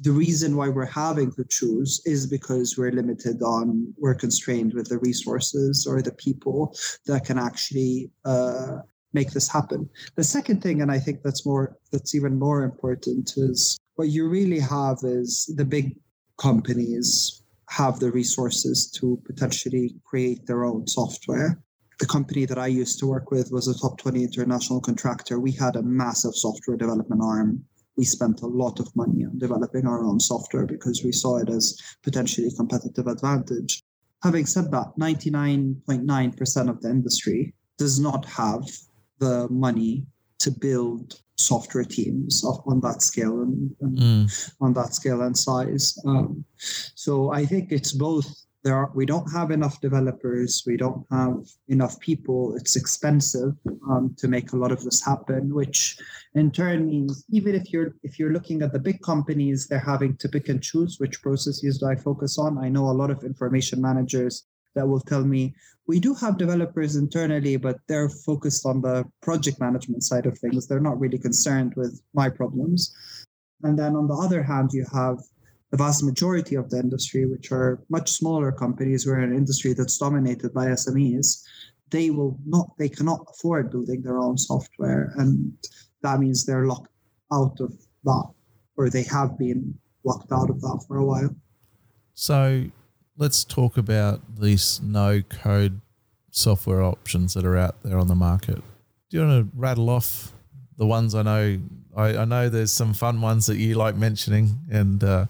[0.01, 4.89] the reason why we're having to choose is because we're limited on we're constrained with
[4.89, 8.77] the resources or the people that can actually uh,
[9.13, 13.33] make this happen the second thing and i think that's more that's even more important
[13.37, 15.95] is what you really have is the big
[16.37, 21.59] companies have the resources to potentially create their own software
[21.99, 25.39] the company that I used to work with was a top 20 international contractor.
[25.39, 27.63] We had a massive software development arm
[27.97, 31.49] we spent a lot of money on developing our own software because we saw it
[31.49, 33.83] as potentially competitive advantage.
[34.23, 38.67] Having said that, 99.9% of the industry does not have
[39.19, 40.05] the money
[40.39, 44.51] to build software teams on that scale and, and mm.
[44.61, 45.97] on that scale and size.
[46.05, 51.05] Um, so I think it's both there are, we don't have enough developers we don't
[51.11, 53.53] have enough people it's expensive
[53.89, 55.97] um, to make a lot of this happen which
[56.33, 60.17] in turn means even if you're if you're looking at the big companies they're having
[60.17, 62.57] to pick and choose which processes do i focus on.
[62.57, 65.53] I know a lot of information managers that will tell me
[65.87, 70.65] we do have developers internally but they're focused on the project management side of things.
[70.65, 72.95] They're not really concerned with my problems.
[73.61, 75.19] And then on the other hand you have
[75.71, 79.97] the vast majority of the industry, which are much smaller companies, we're an industry that's
[79.97, 81.43] dominated by SMEs,
[81.89, 85.13] they will not, they cannot afford building their own software.
[85.17, 85.53] And
[86.01, 86.91] that means they're locked
[87.31, 88.29] out of that,
[88.77, 91.35] or they have been locked out of that for a while.
[92.13, 92.65] So
[93.17, 95.81] let's talk about these no code
[96.31, 98.61] software options that are out there on the market.
[99.09, 100.31] Do you want to rattle off
[100.77, 101.59] the ones I know
[101.95, 105.25] I, I know there's some fun ones that you like mentioning, and uh,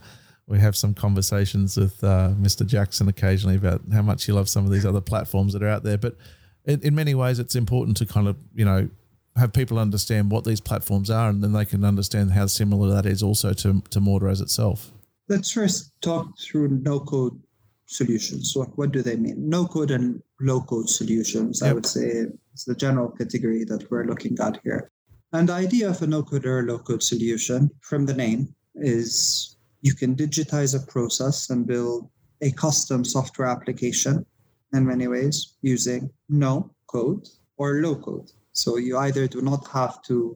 [0.48, 2.66] we have some conversations with uh, Mr.
[2.66, 5.84] Jackson occasionally about how much he loves some of these other platforms that are out
[5.84, 5.98] there.
[5.98, 6.18] But
[6.66, 8.90] in, in many ways, it's important to kind of you know
[9.36, 13.06] have people understand what these platforms are, and then they can understand how similar that
[13.06, 14.92] is also to to Mortaraz itself.
[15.28, 17.42] Let's first talk through no code
[17.88, 18.54] solutions.
[18.54, 19.50] So what do they mean?
[19.50, 21.72] No code and low code solutions, yep.
[21.72, 24.92] I would say, is the general category that we're looking at here.
[25.34, 29.55] And the idea of a no code or low code solution from the name is
[29.86, 32.10] you can digitize a process and build
[32.42, 34.26] a custom software application
[34.74, 37.28] in many ways using no code
[37.58, 38.32] or low code.
[38.52, 40.36] So you either do not have to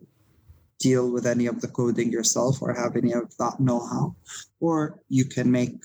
[0.80, 4.16] deal with any of the coding yourself or have any of that know how,
[4.60, 5.82] or you can make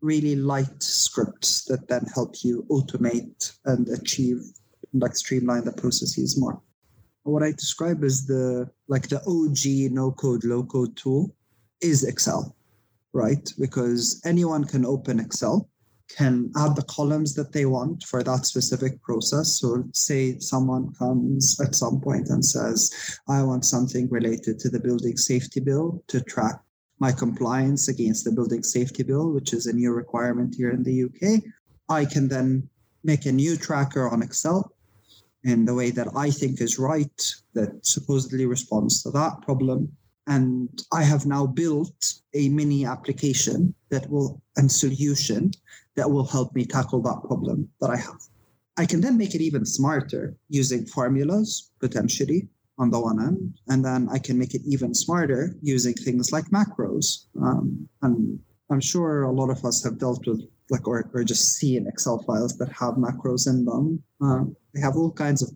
[0.00, 4.40] really light scripts that then help you automate and achieve
[4.94, 6.60] like streamline the processes more.
[7.22, 11.32] What I describe as the like the OG no code low code tool
[11.80, 12.55] is Excel,
[13.16, 13.52] right?
[13.58, 15.68] Because anyone can open Excel,
[16.08, 19.58] can add the columns that they want for that specific process.
[19.60, 24.78] So say someone comes at some point and says, I want something related to the
[24.78, 26.60] building safety bill to track
[26.98, 31.04] my compliance against the building safety bill, which is a new requirement here in the
[31.04, 31.42] UK.
[31.88, 32.68] I can then
[33.02, 34.72] make a new tracker on Excel
[35.44, 39.92] in the way that I think is right, that supposedly responds to that problem.
[40.26, 45.52] And I have now built a mini application that will and solution
[45.94, 48.20] that will help me tackle that problem that I have.
[48.76, 52.48] I can then make it even smarter using formulas potentially
[52.78, 56.44] on the one end, and then I can make it even smarter using things like
[56.50, 57.24] macros.
[57.40, 58.38] Um, and
[58.70, 62.18] I'm sure a lot of us have dealt with like or, or just seen Excel
[62.24, 64.02] files that have macros in them.
[64.20, 65.50] Um, they have all kinds of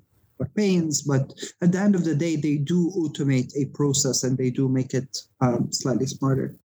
[0.46, 4.50] pains, but at the end of the day, they do automate a process and they
[4.50, 6.56] do make it um, slightly smarter.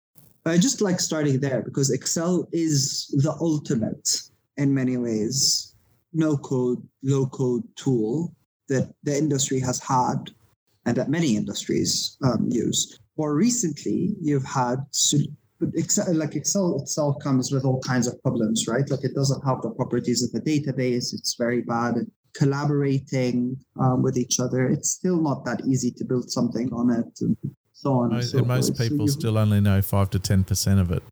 [0.47, 4.21] I just like starting there because Excel is the ultimate
[4.57, 5.75] in many ways
[6.13, 8.33] no code, low code tool
[8.69, 10.31] that the industry has had
[10.85, 12.99] and that many industries um, use.
[13.17, 14.77] More recently, you've had
[15.73, 18.89] Excel, like Excel itself comes with all kinds of problems, right?
[18.89, 21.13] Like it doesn't have the properties of a database.
[21.13, 22.05] It's very bad at
[22.35, 24.67] collaborating um, with each other.
[24.67, 27.37] It's still not that easy to build something on it, and
[27.73, 28.09] so on.
[28.11, 31.03] Most, and, so most people so still only know five to ten percent of it.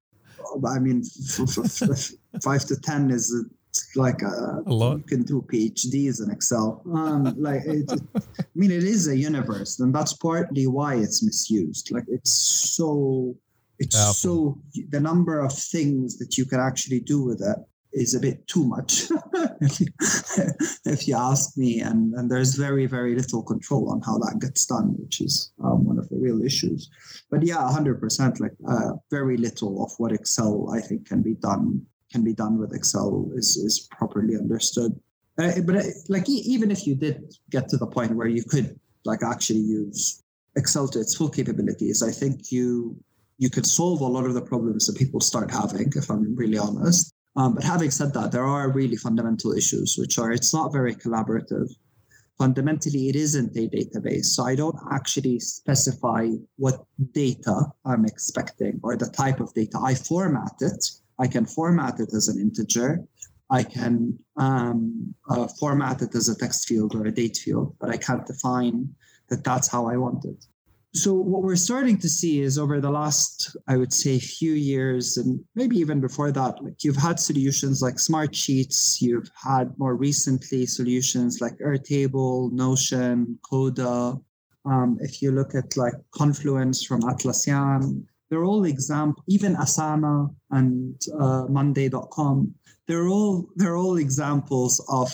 [0.68, 1.04] I mean,
[2.44, 3.34] five to ten is
[3.96, 4.98] like a, a lot.
[4.98, 6.82] You can do PhDs in Excel.
[6.94, 11.92] Um, like, it, I mean, it is a universe, and that's partly why it's misused.
[11.92, 13.36] Like, it's so,
[13.80, 14.14] it's Powerful.
[14.14, 17.58] so the number of things that you can actually do with it
[17.94, 19.04] is a bit too much,
[19.62, 21.80] if, you, ask me.
[21.80, 25.86] And, and there's very, very little control on how that gets done, which is um,
[25.86, 26.90] one of the real issues.
[27.30, 31.86] But yeah, 100%, like uh, very little of what Excel, I think, can be done
[32.14, 34.98] can be done with Excel is, is properly understood.
[35.40, 38.80] Uh, but uh, like even if you did get to the point where you could
[39.04, 40.22] like actually use
[40.56, 42.96] Excel to its full capabilities, I think you
[43.40, 46.58] you could solve a lot of the problems that people start having, if I'm really
[46.58, 47.13] honest.
[47.36, 50.96] Um, but having said that, there are really fundamental issues, which are it's not very
[50.96, 51.70] collaborative.
[52.38, 54.26] Fundamentally, it isn't a database.
[54.26, 59.80] So I don't actually specify what data I'm expecting or the type of data.
[59.84, 60.84] I format it
[61.20, 63.04] I can format it as an integer.
[63.50, 67.90] I can um, uh, format it as a text field or a date field, but
[67.90, 68.90] I can't define
[69.30, 70.46] that that's how I want it.
[70.96, 75.18] So what we're starting to see is over the last, I would say, few years,
[75.18, 79.96] and maybe even before that, like you've had solutions like Smart Sheets, you've had more
[79.96, 84.20] recently solutions like Airtable, Notion, Coda.
[84.66, 91.02] Um, if you look at like Confluence from Atlassian, they're all example, even Asana and
[91.20, 92.54] uh, Monday.com.
[92.88, 95.12] They're all they're all examples of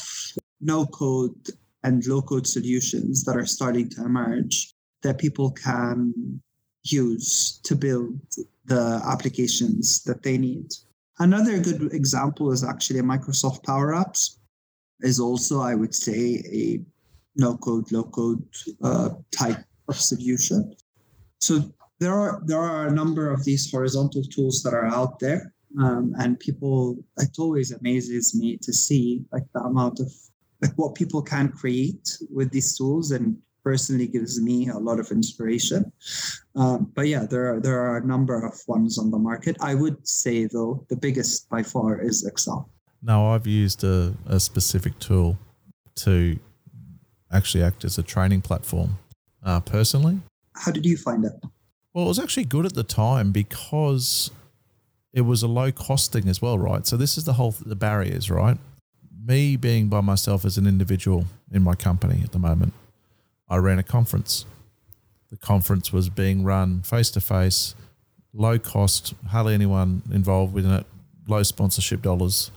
[0.60, 1.48] no code
[1.84, 4.74] and low code solutions that are starting to emerge
[5.04, 6.42] that people can
[6.84, 8.20] use to build
[8.66, 10.72] the applications that they need.
[11.20, 14.38] Another good example is actually Microsoft Power Apps
[15.02, 16.82] is also, I would say, a
[17.36, 18.44] no code, low code
[18.84, 20.76] uh, type of solution.
[21.40, 25.54] So there are there are a number of these horizontal tools that are out there,
[25.80, 26.98] um, and people.
[27.18, 30.12] It always amazes me to see like the amount of
[30.62, 33.38] like what people can create with these tools, and
[33.70, 35.82] personally gives me a lot of inspiration.
[36.56, 39.56] Um, but yeah, there are there are a number of ones on the market.
[39.72, 42.60] I would say though the biggest by far is Excel.
[43.02, 45.38] Now I've used a, a specific tool
[46.04, 46.40] to
[47.32, 48.98] actually act as a training platform
[49.44, 50.20] uh, personally
[50.60, 51.34] how did you find it?
[51.94, 54.32] Well, it was actually good at the time because
[55.14, 56.86] it was a low cost thing as well, right?
[56.86, 58.58] So this is the whole the barriers, right?
[59.26, 62.74] Me being by myself as an individual in my company at the moment,
[63.50, 64.46] I ran a conference.
[65.30, 67.76] The conference was being run face to face,
[68.34, 70.86] low cost, hardly anyone involved within it,
[71.28, 72.52] low sponsorship dollars.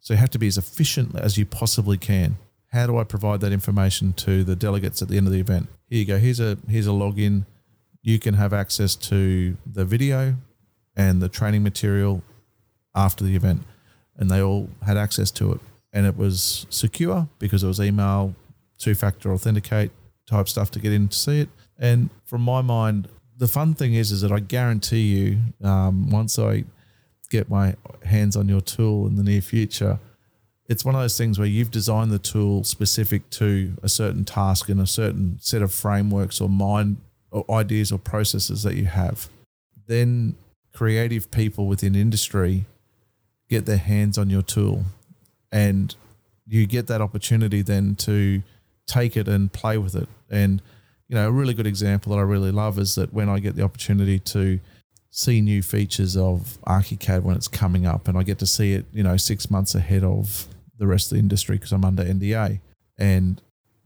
[0.00, 2.36] So you have to be as efficient as you possibly can.
[2.68, 5.68] How do I provide that information to the delegates at the end of the event?
[5.88, 6.18] Here you go.
[6.18, 7.46] Here's a here's a login.
[8.02, 10.36] You can have access to the video
[10.96, 12.22] and the training material
[12.94, 13.62] after the event,
[14.16, 15.60] and they all had access to it.
[15.92, 18.34] And it was secure because it was email,
[18.78, 19.90] two factor authenticate
[20.28, 21.48] type stuff to get in to see it.
[21.78, 26.38] And from my mind, the fun thing is, is that I guarantee you, um, once
[26.38, 26.64] I
[27.30, 27.74] get my
[28.04, 29.98] hands on your tool in the near future,
[30.68, 34.68] it's one of those things where you've designed the tool specific to a certain task
[34.68, 36.98] and a certain set of frameworks or mind
[37.30, 39.28] or ideas or processes that you have.
[39.86, 40.34] Then
[40.74, 42.66] creative people within industry
[43.48, 44.84] get their hands on your tool
[45.50, 45.94] and
[46.46, 48.42] you get that opportunity then to
[48.86, 50.08] take it and play with it.
[50.30, 50.62] And,
[51.08, 53.56] you know, a really good example that I really love is that when I get
[53.56, 54.60] the opportunity to
[55.10, 58.84] see new features of ArchiCAD when it's coming up and I get to see it,
[58.92, 60.46] you know, six months ahead of
[60.78, 62.60] the rest of the industry because I'm under NDA.
[62.98, 63.40] And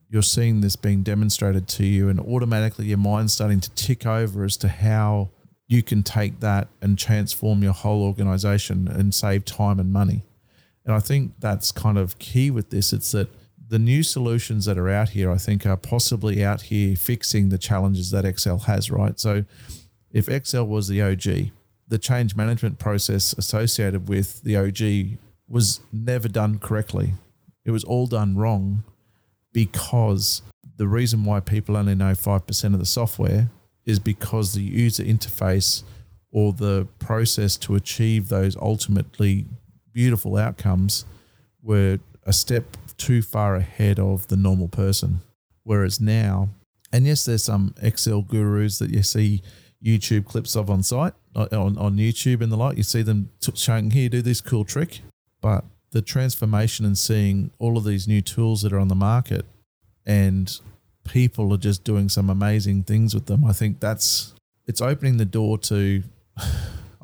[0.09, 4.45] you're seeing this being demonstrated to you, and automatically your mind's starting to tick over
[4.45, 5.31] as to how
[5.69, 10.23] you can take that and transform your whole organization and save time and money.
[10.85, 12.93] And I think that's kind of key with this.
[12.93, 13.29] It's that
[13.73, 17.57] the new solutions that are out here, I think, are possibly out here fixing the
[17.57, 19.19] challenges that Excel has, right?
[19.19, 19.47] So
[20.11, 21.53] if Excel was the OG,
[21.89, 25.19] the change management process associated with the OG
[25.49, 27.15] was never done correctly.
[27.65, 28.85] It was all done wrong
[29.55, 30.43] because
[30.77, 33.49] the reason why people only know 5% of the software
[33.87, 35.83] is because the user interface
[36.31, 39.47] or the process to achieve those ultimately
[39.95, 41.07] beautiful outcomes
[41.63, 42.65] were a step
[43.03, 45.23] too far ahead of the normal person.
[45.65, 46.51] Whereas now,
[46.93, 49.43] and yes, there's some Excel gurus that you see
[49.85, 52.77] YouTube clips of on site, uh, on, on YouTube and the like.
[52.77, 55.01] You see them t- showing, here, do this cool trick.
[55.41, 59.47] But the transformation and seeing all of these new tools that are on the market
[60.07, 60.61] and
[61.05, 64.33] people are just doing some amazing things with them, I think that's
[64.67, 66.05] it's opening the door to.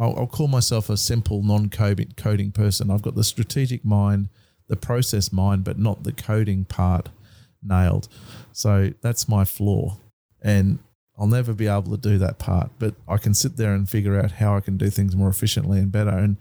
[0.01, 2.89] I'll, I'll call myself a simple non-coding coding person.
[2.89, 4.29] I've got the strategic mind,
[4.69, 7.09] the process mind, but not the coding part
[7.63, 8.09] nailed.
[8.53, 9.99] So that's my flaw,
[10.43, 10.79] and
[11.19, 12.71] I'll never be able to do that part.
[12.79, 15.79] But I can sit there and figure out how I can do things more efficiently
[15.79, 16.11] and better.
[16.11, 16.37] And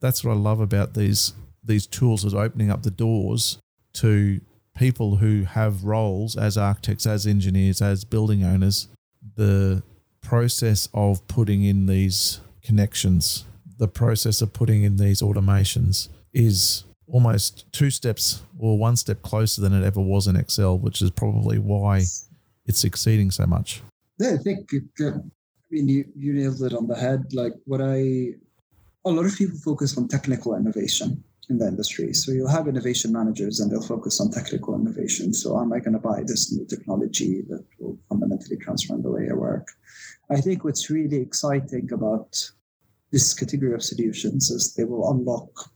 [0.00, 3.58] that's what I love about these these tools is opening up the doors
[3.92, 4.40] to
[4.74, 8.88] people who have roles as architects, as engineers, as building owners.
[9.36, 9.82] The
[10.22, 13.44] process of putting in these connections,
[13.76, 19.60] the process of putting in these automations is almost two steps or one step closer
[19.60, 22.04] than it ever was in Excel, which is probably why
[22.66, 23.82] it's succeeding so much.
[24.18, 25.20] Yeah, I think, uh, I
[25.70, 27.32] mean, you, you nailed it on the head.
[27.32, 28.34] Like what I
[29.04, 32.12] a lot of people focus on technical innovation in the industry.
[32.12, 35.32] So you'll have innovation managers and they'll focus on technical innovation.
[35.32, 39.28] So am I going to buy this new technology that will fundamentally transform the way
[39.30, 39.68] I work?
[40.30, 42.50] I think what's really exciting about
[43.12, 45.70] this category of solutions is they will unlock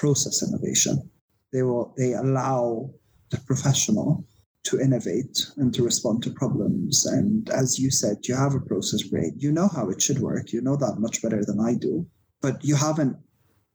[0.00, 1.10] process innovation.
[1.52, 2.90] They will they allow
[3.30, 4.24] the professional
[4.64, 7.06] to innovate and to respond to problems.
[7.06, 9.32] And as you said, you have a process brain.
[9.38, 10.52] You know how it should work.
[10.52, 12.06] You know that much better than I do
[12.40, 13.16] but you haven't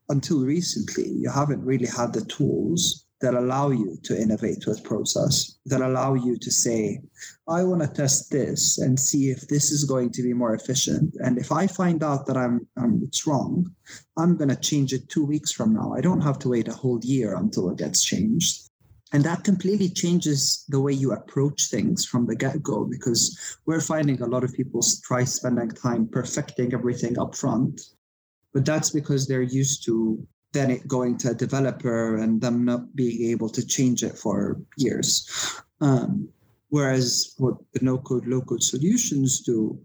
[0.09, 5.57] until recently you haven't really had the tools that allow you to innovate with process
[5.65, 6.99] that allow you to say
[7.47, 11.15] i want to test this and see if this is going to be more efficient.
[11.24, 13.74] And if i find out that i'm, I'm it's wrong
[14.17, 15.93] i'm going to change it two weeks from now.
[15.97, 18.69] I don't have to wait a whole year until it gets changed.
[19.13, 24.19] And that completely changes the way you approach things from the get-go because we're finding
[24.21, 27.80] a lot of people try spending time perfecting everything up front
[28.53, 32.95] but that's because they're used to then it going to a developer and them not
[32.95, 35.62] being able to change it for years.
[35.82, 36.30] Um,
[36.70, 39.78] whereas what the no code, low code solutions do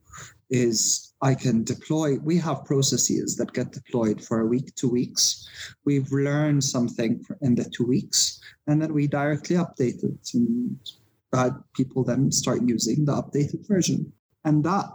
[0.51, 5.49] is I can deploy, we have processes that get deployed for a week, two weeks.
[5.85, 10.31] We've learned something in the two weeks, and then we directly update it.
[10.35, 10.79] And
[11.75, 14.13] people then start using the updated version.
[14.45, 14.87] And that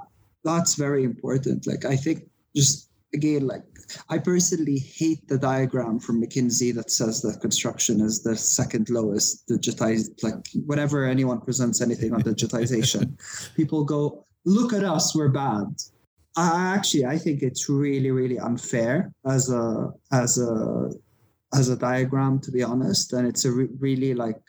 [0.43, 1.67] that's very important.
[1.67, 3.63] Like I think just again, like
[4.09, 9.47] I personally hate the diagram from McKinsey that says that construction is the second lowest
[9.47, 13.17] digitized, like whenever anyone presents anything on digitization,
[13.55, 15.65] people go, look at us, we're bad.
[16.35, 20.89] I actually I think it's really really unfair as a as a
[21.53, 24.41] as a diagram to be honest, and it's a re- really like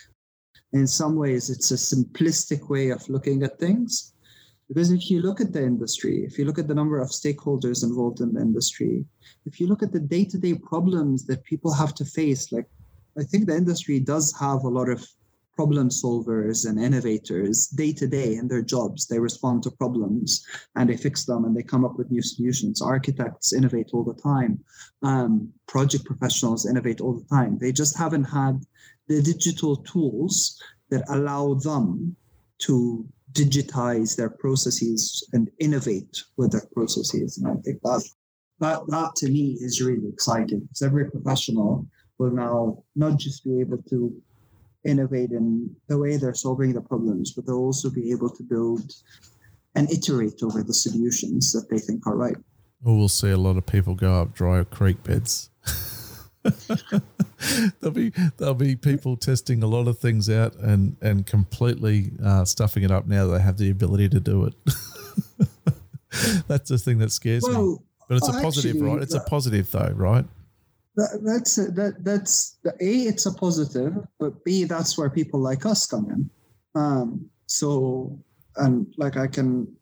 [0.72, 4.13] in some ways it's a simplistic way of looking at things
[4.68, 7.84] because if you look at the industry, if you look at the number of stakeholders
[7.84, 9.04] involved in the industry,
[9.44, 12.66] if you look at the day-to-day problems that people have to face, like
[13.18, 15.06] I think the industry does have a lot of
[15.54, 19.06] problem solvers and innovators day to day in their jobs.
[19.06, 20.44] They respond to problems
[20.74, 22.82] and they fix them and they come up with new solutions.
[22.82, 24.58] Architects innovate all the time.
[25.02, 27.58] Um, project professionals innovate all the time.
[27.58, 28.64] They just haven't had
[29.06, 30.60] the digital tools
[30.90, 32.16] that allow them
[32.58, 37.38] to digitize their processes and innovate with their processes.
[37.38, 38.02] And I think that
[38.60, 41.86] that, that to me is really exciting because every professional
[42.18, 44.14] will now not just be able to
[44.84, 48.92] innovate in the way they're solving the problems, but they'll also be able to build
[49.74, 52.36] and iterate over the solutions that they think are right.
[52.82, 55.50] Well, we'll see a lot of people go up dry creek beds.
[57.80, 62.44] there'll be there'll be people testing a lot of things out and and completely uh,
[62.44, 64.54] stuffing it up now that they have the ability to do it.
[66.48, 67.76] That's the thing that scares well, me.
[68.08, 69.02] But it's a positive, actually, right?
[69.02, 70.24] It's a positive though, right?
[70.96, 75.66] That, that's a, that that's a it's a positive, but b that's where people like
[75.66, 76.30] us come in.
[76.80, 78.18] Um, so
[78.56, 79.74] and like I can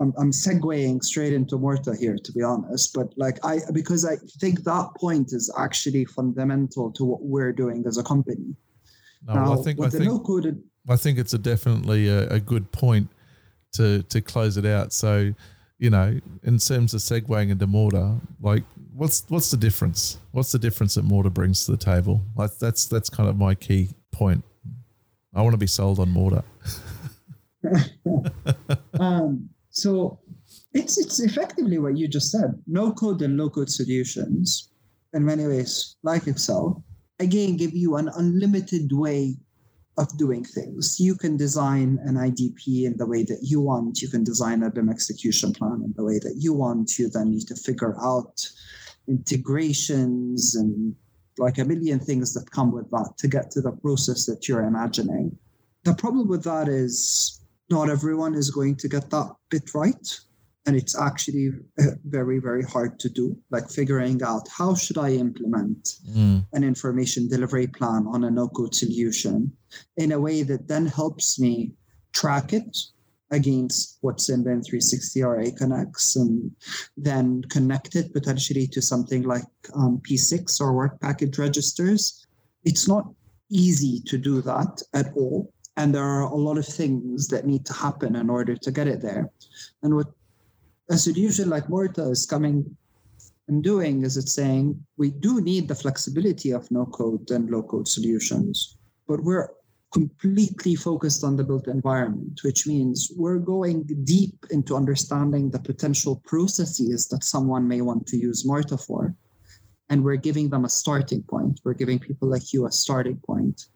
[0.00, 2.94] I'm, I'm segueing straight into Morta here, to be honest.
[2.94, 7.84] But like I, because I think that point is actually fundamental to what we're doing
[7.86, 8.56] as a company.
[9.26, 12.72] No, now, I think I think, no-coded, I think it's a definitely a, a, good
[12.72, 13.08] point
[13.74, 14.92] to to close it out.
[14.92, 15.32] So,
[15.78, 18.64] you know, in terms of segueing into Morta, like
[18.94, 20.18] what's what's the difference?
[20.32, 22.22] What's the difference that Morta brings to the table?
[22.36, 24.44] Like that's that's kind of my key point.
[25.34, 26.44] I want to be sold on Morta.
[28.98, 30.20] um, so
[30.74, 32.62] it's it's effectively what you just said.
[32.66, 34.70] No code and low code solutions,
[35.14, 36.84] in many ways, like Excel,
[37.18, 39.36] again give you an unlimited way
[39.98, 40.98] of doing things.
[41.00, 44.00] You can design an IDP in the way that you want.
[44.00, 46.98] You can design a BIM execution plan in the way that you want.
[46.98, 48.46] You then need to figure out
[49.08, 50.94] integrations and
[51.38, 54.64] like a million things that come with that to get to the process that you're
[54.64, 55.36] imagining.
[55.84, 60.20] The problem with that is not everyone is going to get that bit right
[60.66, 61.50] and it's actually
[61.80, 66.44] uh, very very hard to do like figuring out how should i implement mm.
[66.52, 69.52] an information delivery plan on a no code solution
[69.96, 71.72] in a way that then helps me
[72.12, 72.76] track it
[73.32, 76.54] against what's in BIM 360 or Aconex and
[76.96, 82.26] then connect it potentially to something like um, P6 or work package registers.
[82.64, 83.10] It's not
[83.50, 87.64] easy to do that at all and there are a lot of things that need
[87.66, 89.30] to happen in order to get it there.
[89.82, 90.08] And what
[90.90, 92.76] a solution like Morta is coming
[93.48, 97.62] and doing is it's saying we do need the flexibility of no code and low
[97.62, 98.76] code solutions,
[99.08, 99.48] but we're
[99.92, 106.22] completely focused on the built environment, which means we're going deep into understanding the potential
[106.24, 109.14] processes that someone may want to use Morta for.
[109.90, 111.60] And we're giving them a starting point.
[111.64, 113.66] We're giving people like you a starting point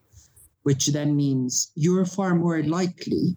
[0.66, 3.36] which then means you're far more likely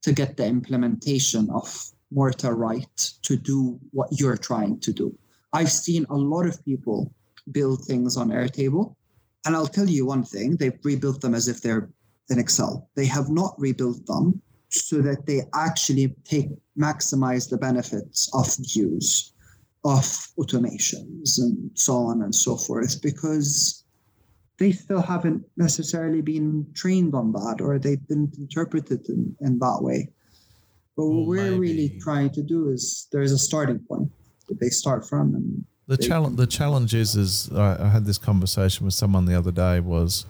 [0.00, 1.68] to get the implementation of
[2.10, 5.14] Morta right to do what you're trying to do.
[5.52, 7.12] I've seen a lot of people
[7.52, 8.96] build things on Airtable.
[9.44, 11.90] And I'll tell you one thing they've rebuilt them as if they're
[12.30, 12.88] in Excel.
[12.94, 19.34] They have not rebuilt them so that they actually take maximize the benefits of views,
[19.84, 20.04] of
[20.38, 23.79] automations, and so on and so forth, because
[24.60, 29.58] they still haven't necessarily been trained on that or they didn't interpret it in, in
[29.58, 30.06] that way.
[30.96, 31.58] But what well, we're maybe.
[31.58, 34.10] really trying to do is there's a starting point
[34.48, 35.34] that they start from.
[35.34, 39.36] And the challenge, the challenge is, is I, I had this conversation with someone the
[39.36, 40.26] other day was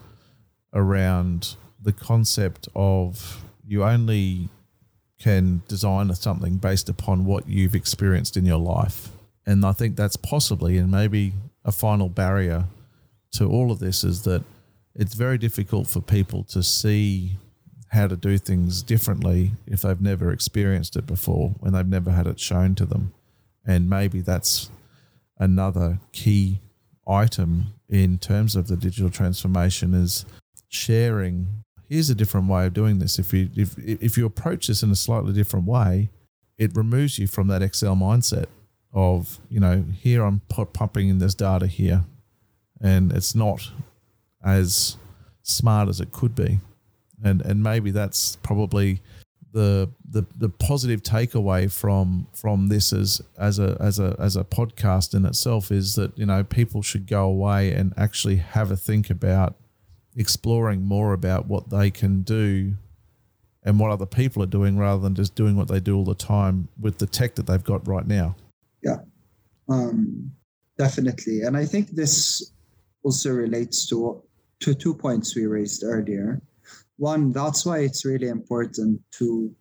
[0.73, 4.47] around the concept of you only
[5.19, 9.09] can design something based upon what you've experienced in your life.
[9.45, 11.33] And I think that's possibly and maybe
[11.65, 12.67] a final barrier
[13.33, 14.43] to all of this is that
[14.95, 17.37] it's very difficult for people to see
[17.89, 22.27] how to do things differently if they've never experienced it before, when they've never had
[22.27, 23.13] it shown to them.
[23.65, 24.69] And maybe that's
[25.37, 26.59] another key
[27.07, 30.25] item in terms of the digital transformation is
[30.69, 31.63] sharing.
[31.89, 33.19] Here's a different way of doing this.
[33.19, 36.09] If you if if you approach this in a slightly different way
[36.61, 38.45] it removes you from that excel mindset
[38.93, 40.41] of you know here i'm
[40.73, 42.03] pumping in this data here
[42.81, 43.69] and it's not
[44.43, 44.97] as
[45.43, 46.59] smart as it could be.
[47.23, 49.01] And and maybe that's probably
[49.53, 54.43] the the the positive takeaway from from this as as a as a as a
[54.43, 58.77] podcast in itself is that you know people should go away and actually have a
[58.77, 59.55] think about
[60.15, 62.73] exploring more about what they can do
[63.63, 66.15] and what other people are doing rather than just doing what they do all the
[66.15, 68.35] time with the tech that they've got right now.
[68.81, 68.97] Yeah,
[69.69, 70.31] um,
[70.77, 71.41] definitely.
[71.41, 72.51] And I think this
[73.03, 74.21] also relates to
[74.59, 76.41] to two points we raised earlier.
[76.97, 79.51] One, that's why it's really important to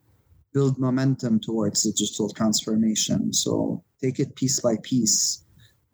[0.52, 3.32] build momentum towards digital transformation.
[3.32, 5.44] So take it piece by piece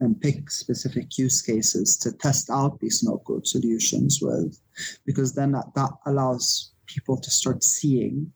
[0.00, 4.60] and pick specific use cases to test out these no code solutions with,
[5.04, 8.32] because then that, that allows people to start seeing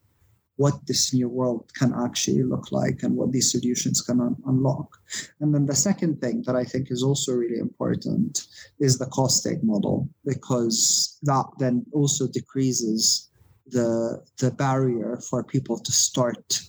[0.61, 4.89] what this new world can actually look like and what these solutions can un- unlock.
[5.41, 8.47] And then the second thing that I think is also really important
[8.79, 9.97] is the cost model,
[10.33, 13.31] because that then also decreases
[13.77, 16.61] the the barrier for people to start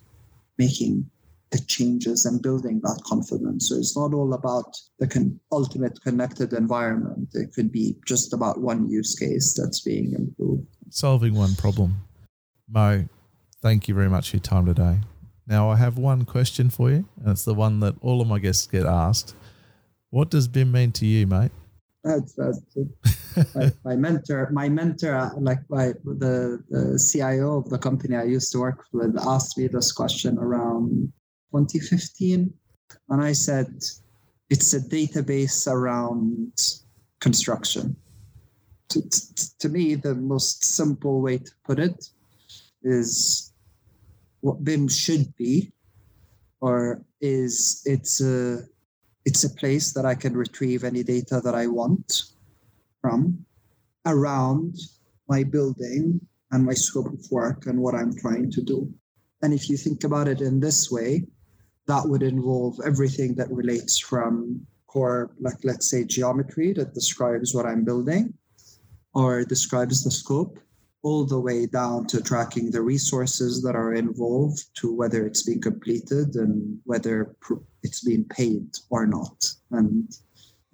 [0.58, 0.94] making
[1.54, 3.68] the changes and building that confidence.
[3.68, 4.70] So it's not all about
[5.00, 7.28] the con- ultimate connected environment.
[7.34, 10.68] It could be just about one use case that's being improved.
[10.90, 11.90] Solving one problem.
[12.70, 13.10] Mo,
[13.62, 15.00] thank you very much for your time today.
[15.48, 18.40] Now, I have one question for you, and it's the one that all of my
[18.40, 19.36] guests get asked.
[20.10, 21.52] What does BIM mean to you, mate?
[22.04, 22.60] That's, that's
[23.56, 24.50] my, my, mentor.
[24.52, 29.18] My mentor, like my, the, the CIO of the company I used to work with,
[29.20, 31.12] asked me this question around
[31.52, 32.52] 2015.
[33.10, 33.84] And I said,
[34.50, 36.54] it's a database around
[37.20, 37.96] construction.
[38.90, 42.06] To, to, to, me, the most simple way to put it
[42.84, 43.51] is
[44.42, 45.72] what BIM should be,
[46.60, 48.64] or is it's a
[49.26, 52.24] it's a place that I can retrieve any data that I want
[53.02, 53.46] from
[54.06, 54.76] around
[55.28, 56.20] my building
[56.52, 58.92] and my scope of work and what I'm trying to do.
[59.42, 61.26] And if you think about it in this way,
[61.88, 67.66] that would involve everything that relates from core, like let's say geometry that describes what
[67.66, 68.34] I'm building
[69.14, 70.60] or describes the scope,
[71.04, 75.62] all the way down to tracking the resources that are involved to whether it's being
[75.62, 77.36] completed and whether
[77.84, 79.52] it's being paid or not.
[79.72, 80.12] And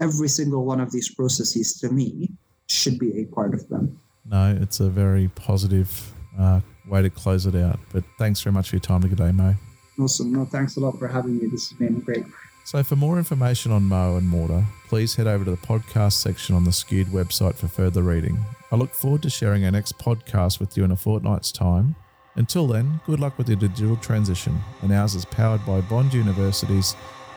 [0.01, 2.31] every single one of these processes to me
[2.67, 3.99] should be a part of them.
[4.25, 7.79] No, it's a very positive uh, way to close it out.
[7.93, 9.55] But thanks very much for your time today, Mo.
[9.99, 10.33] Awesome.
[10.33, 11.47] No, thanks a lot for having me.
[11.47, 12.25] This has been great.
[12.67, 16.53] So, for more information on Mo and Morta, please head over to the podcast section
[16.53, 18.43] on the Skewed website for further reading.
[18.73, 21.95] I look forward to sharing our next podcast with you in a fortnight's time.
[22.35, 26.93] Until then, good luck with your digital transition, and ours is powered by Bond University's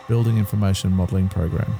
[0.09, 1.73] Building Information Modelling program.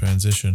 [0.00, 0.54] Transition.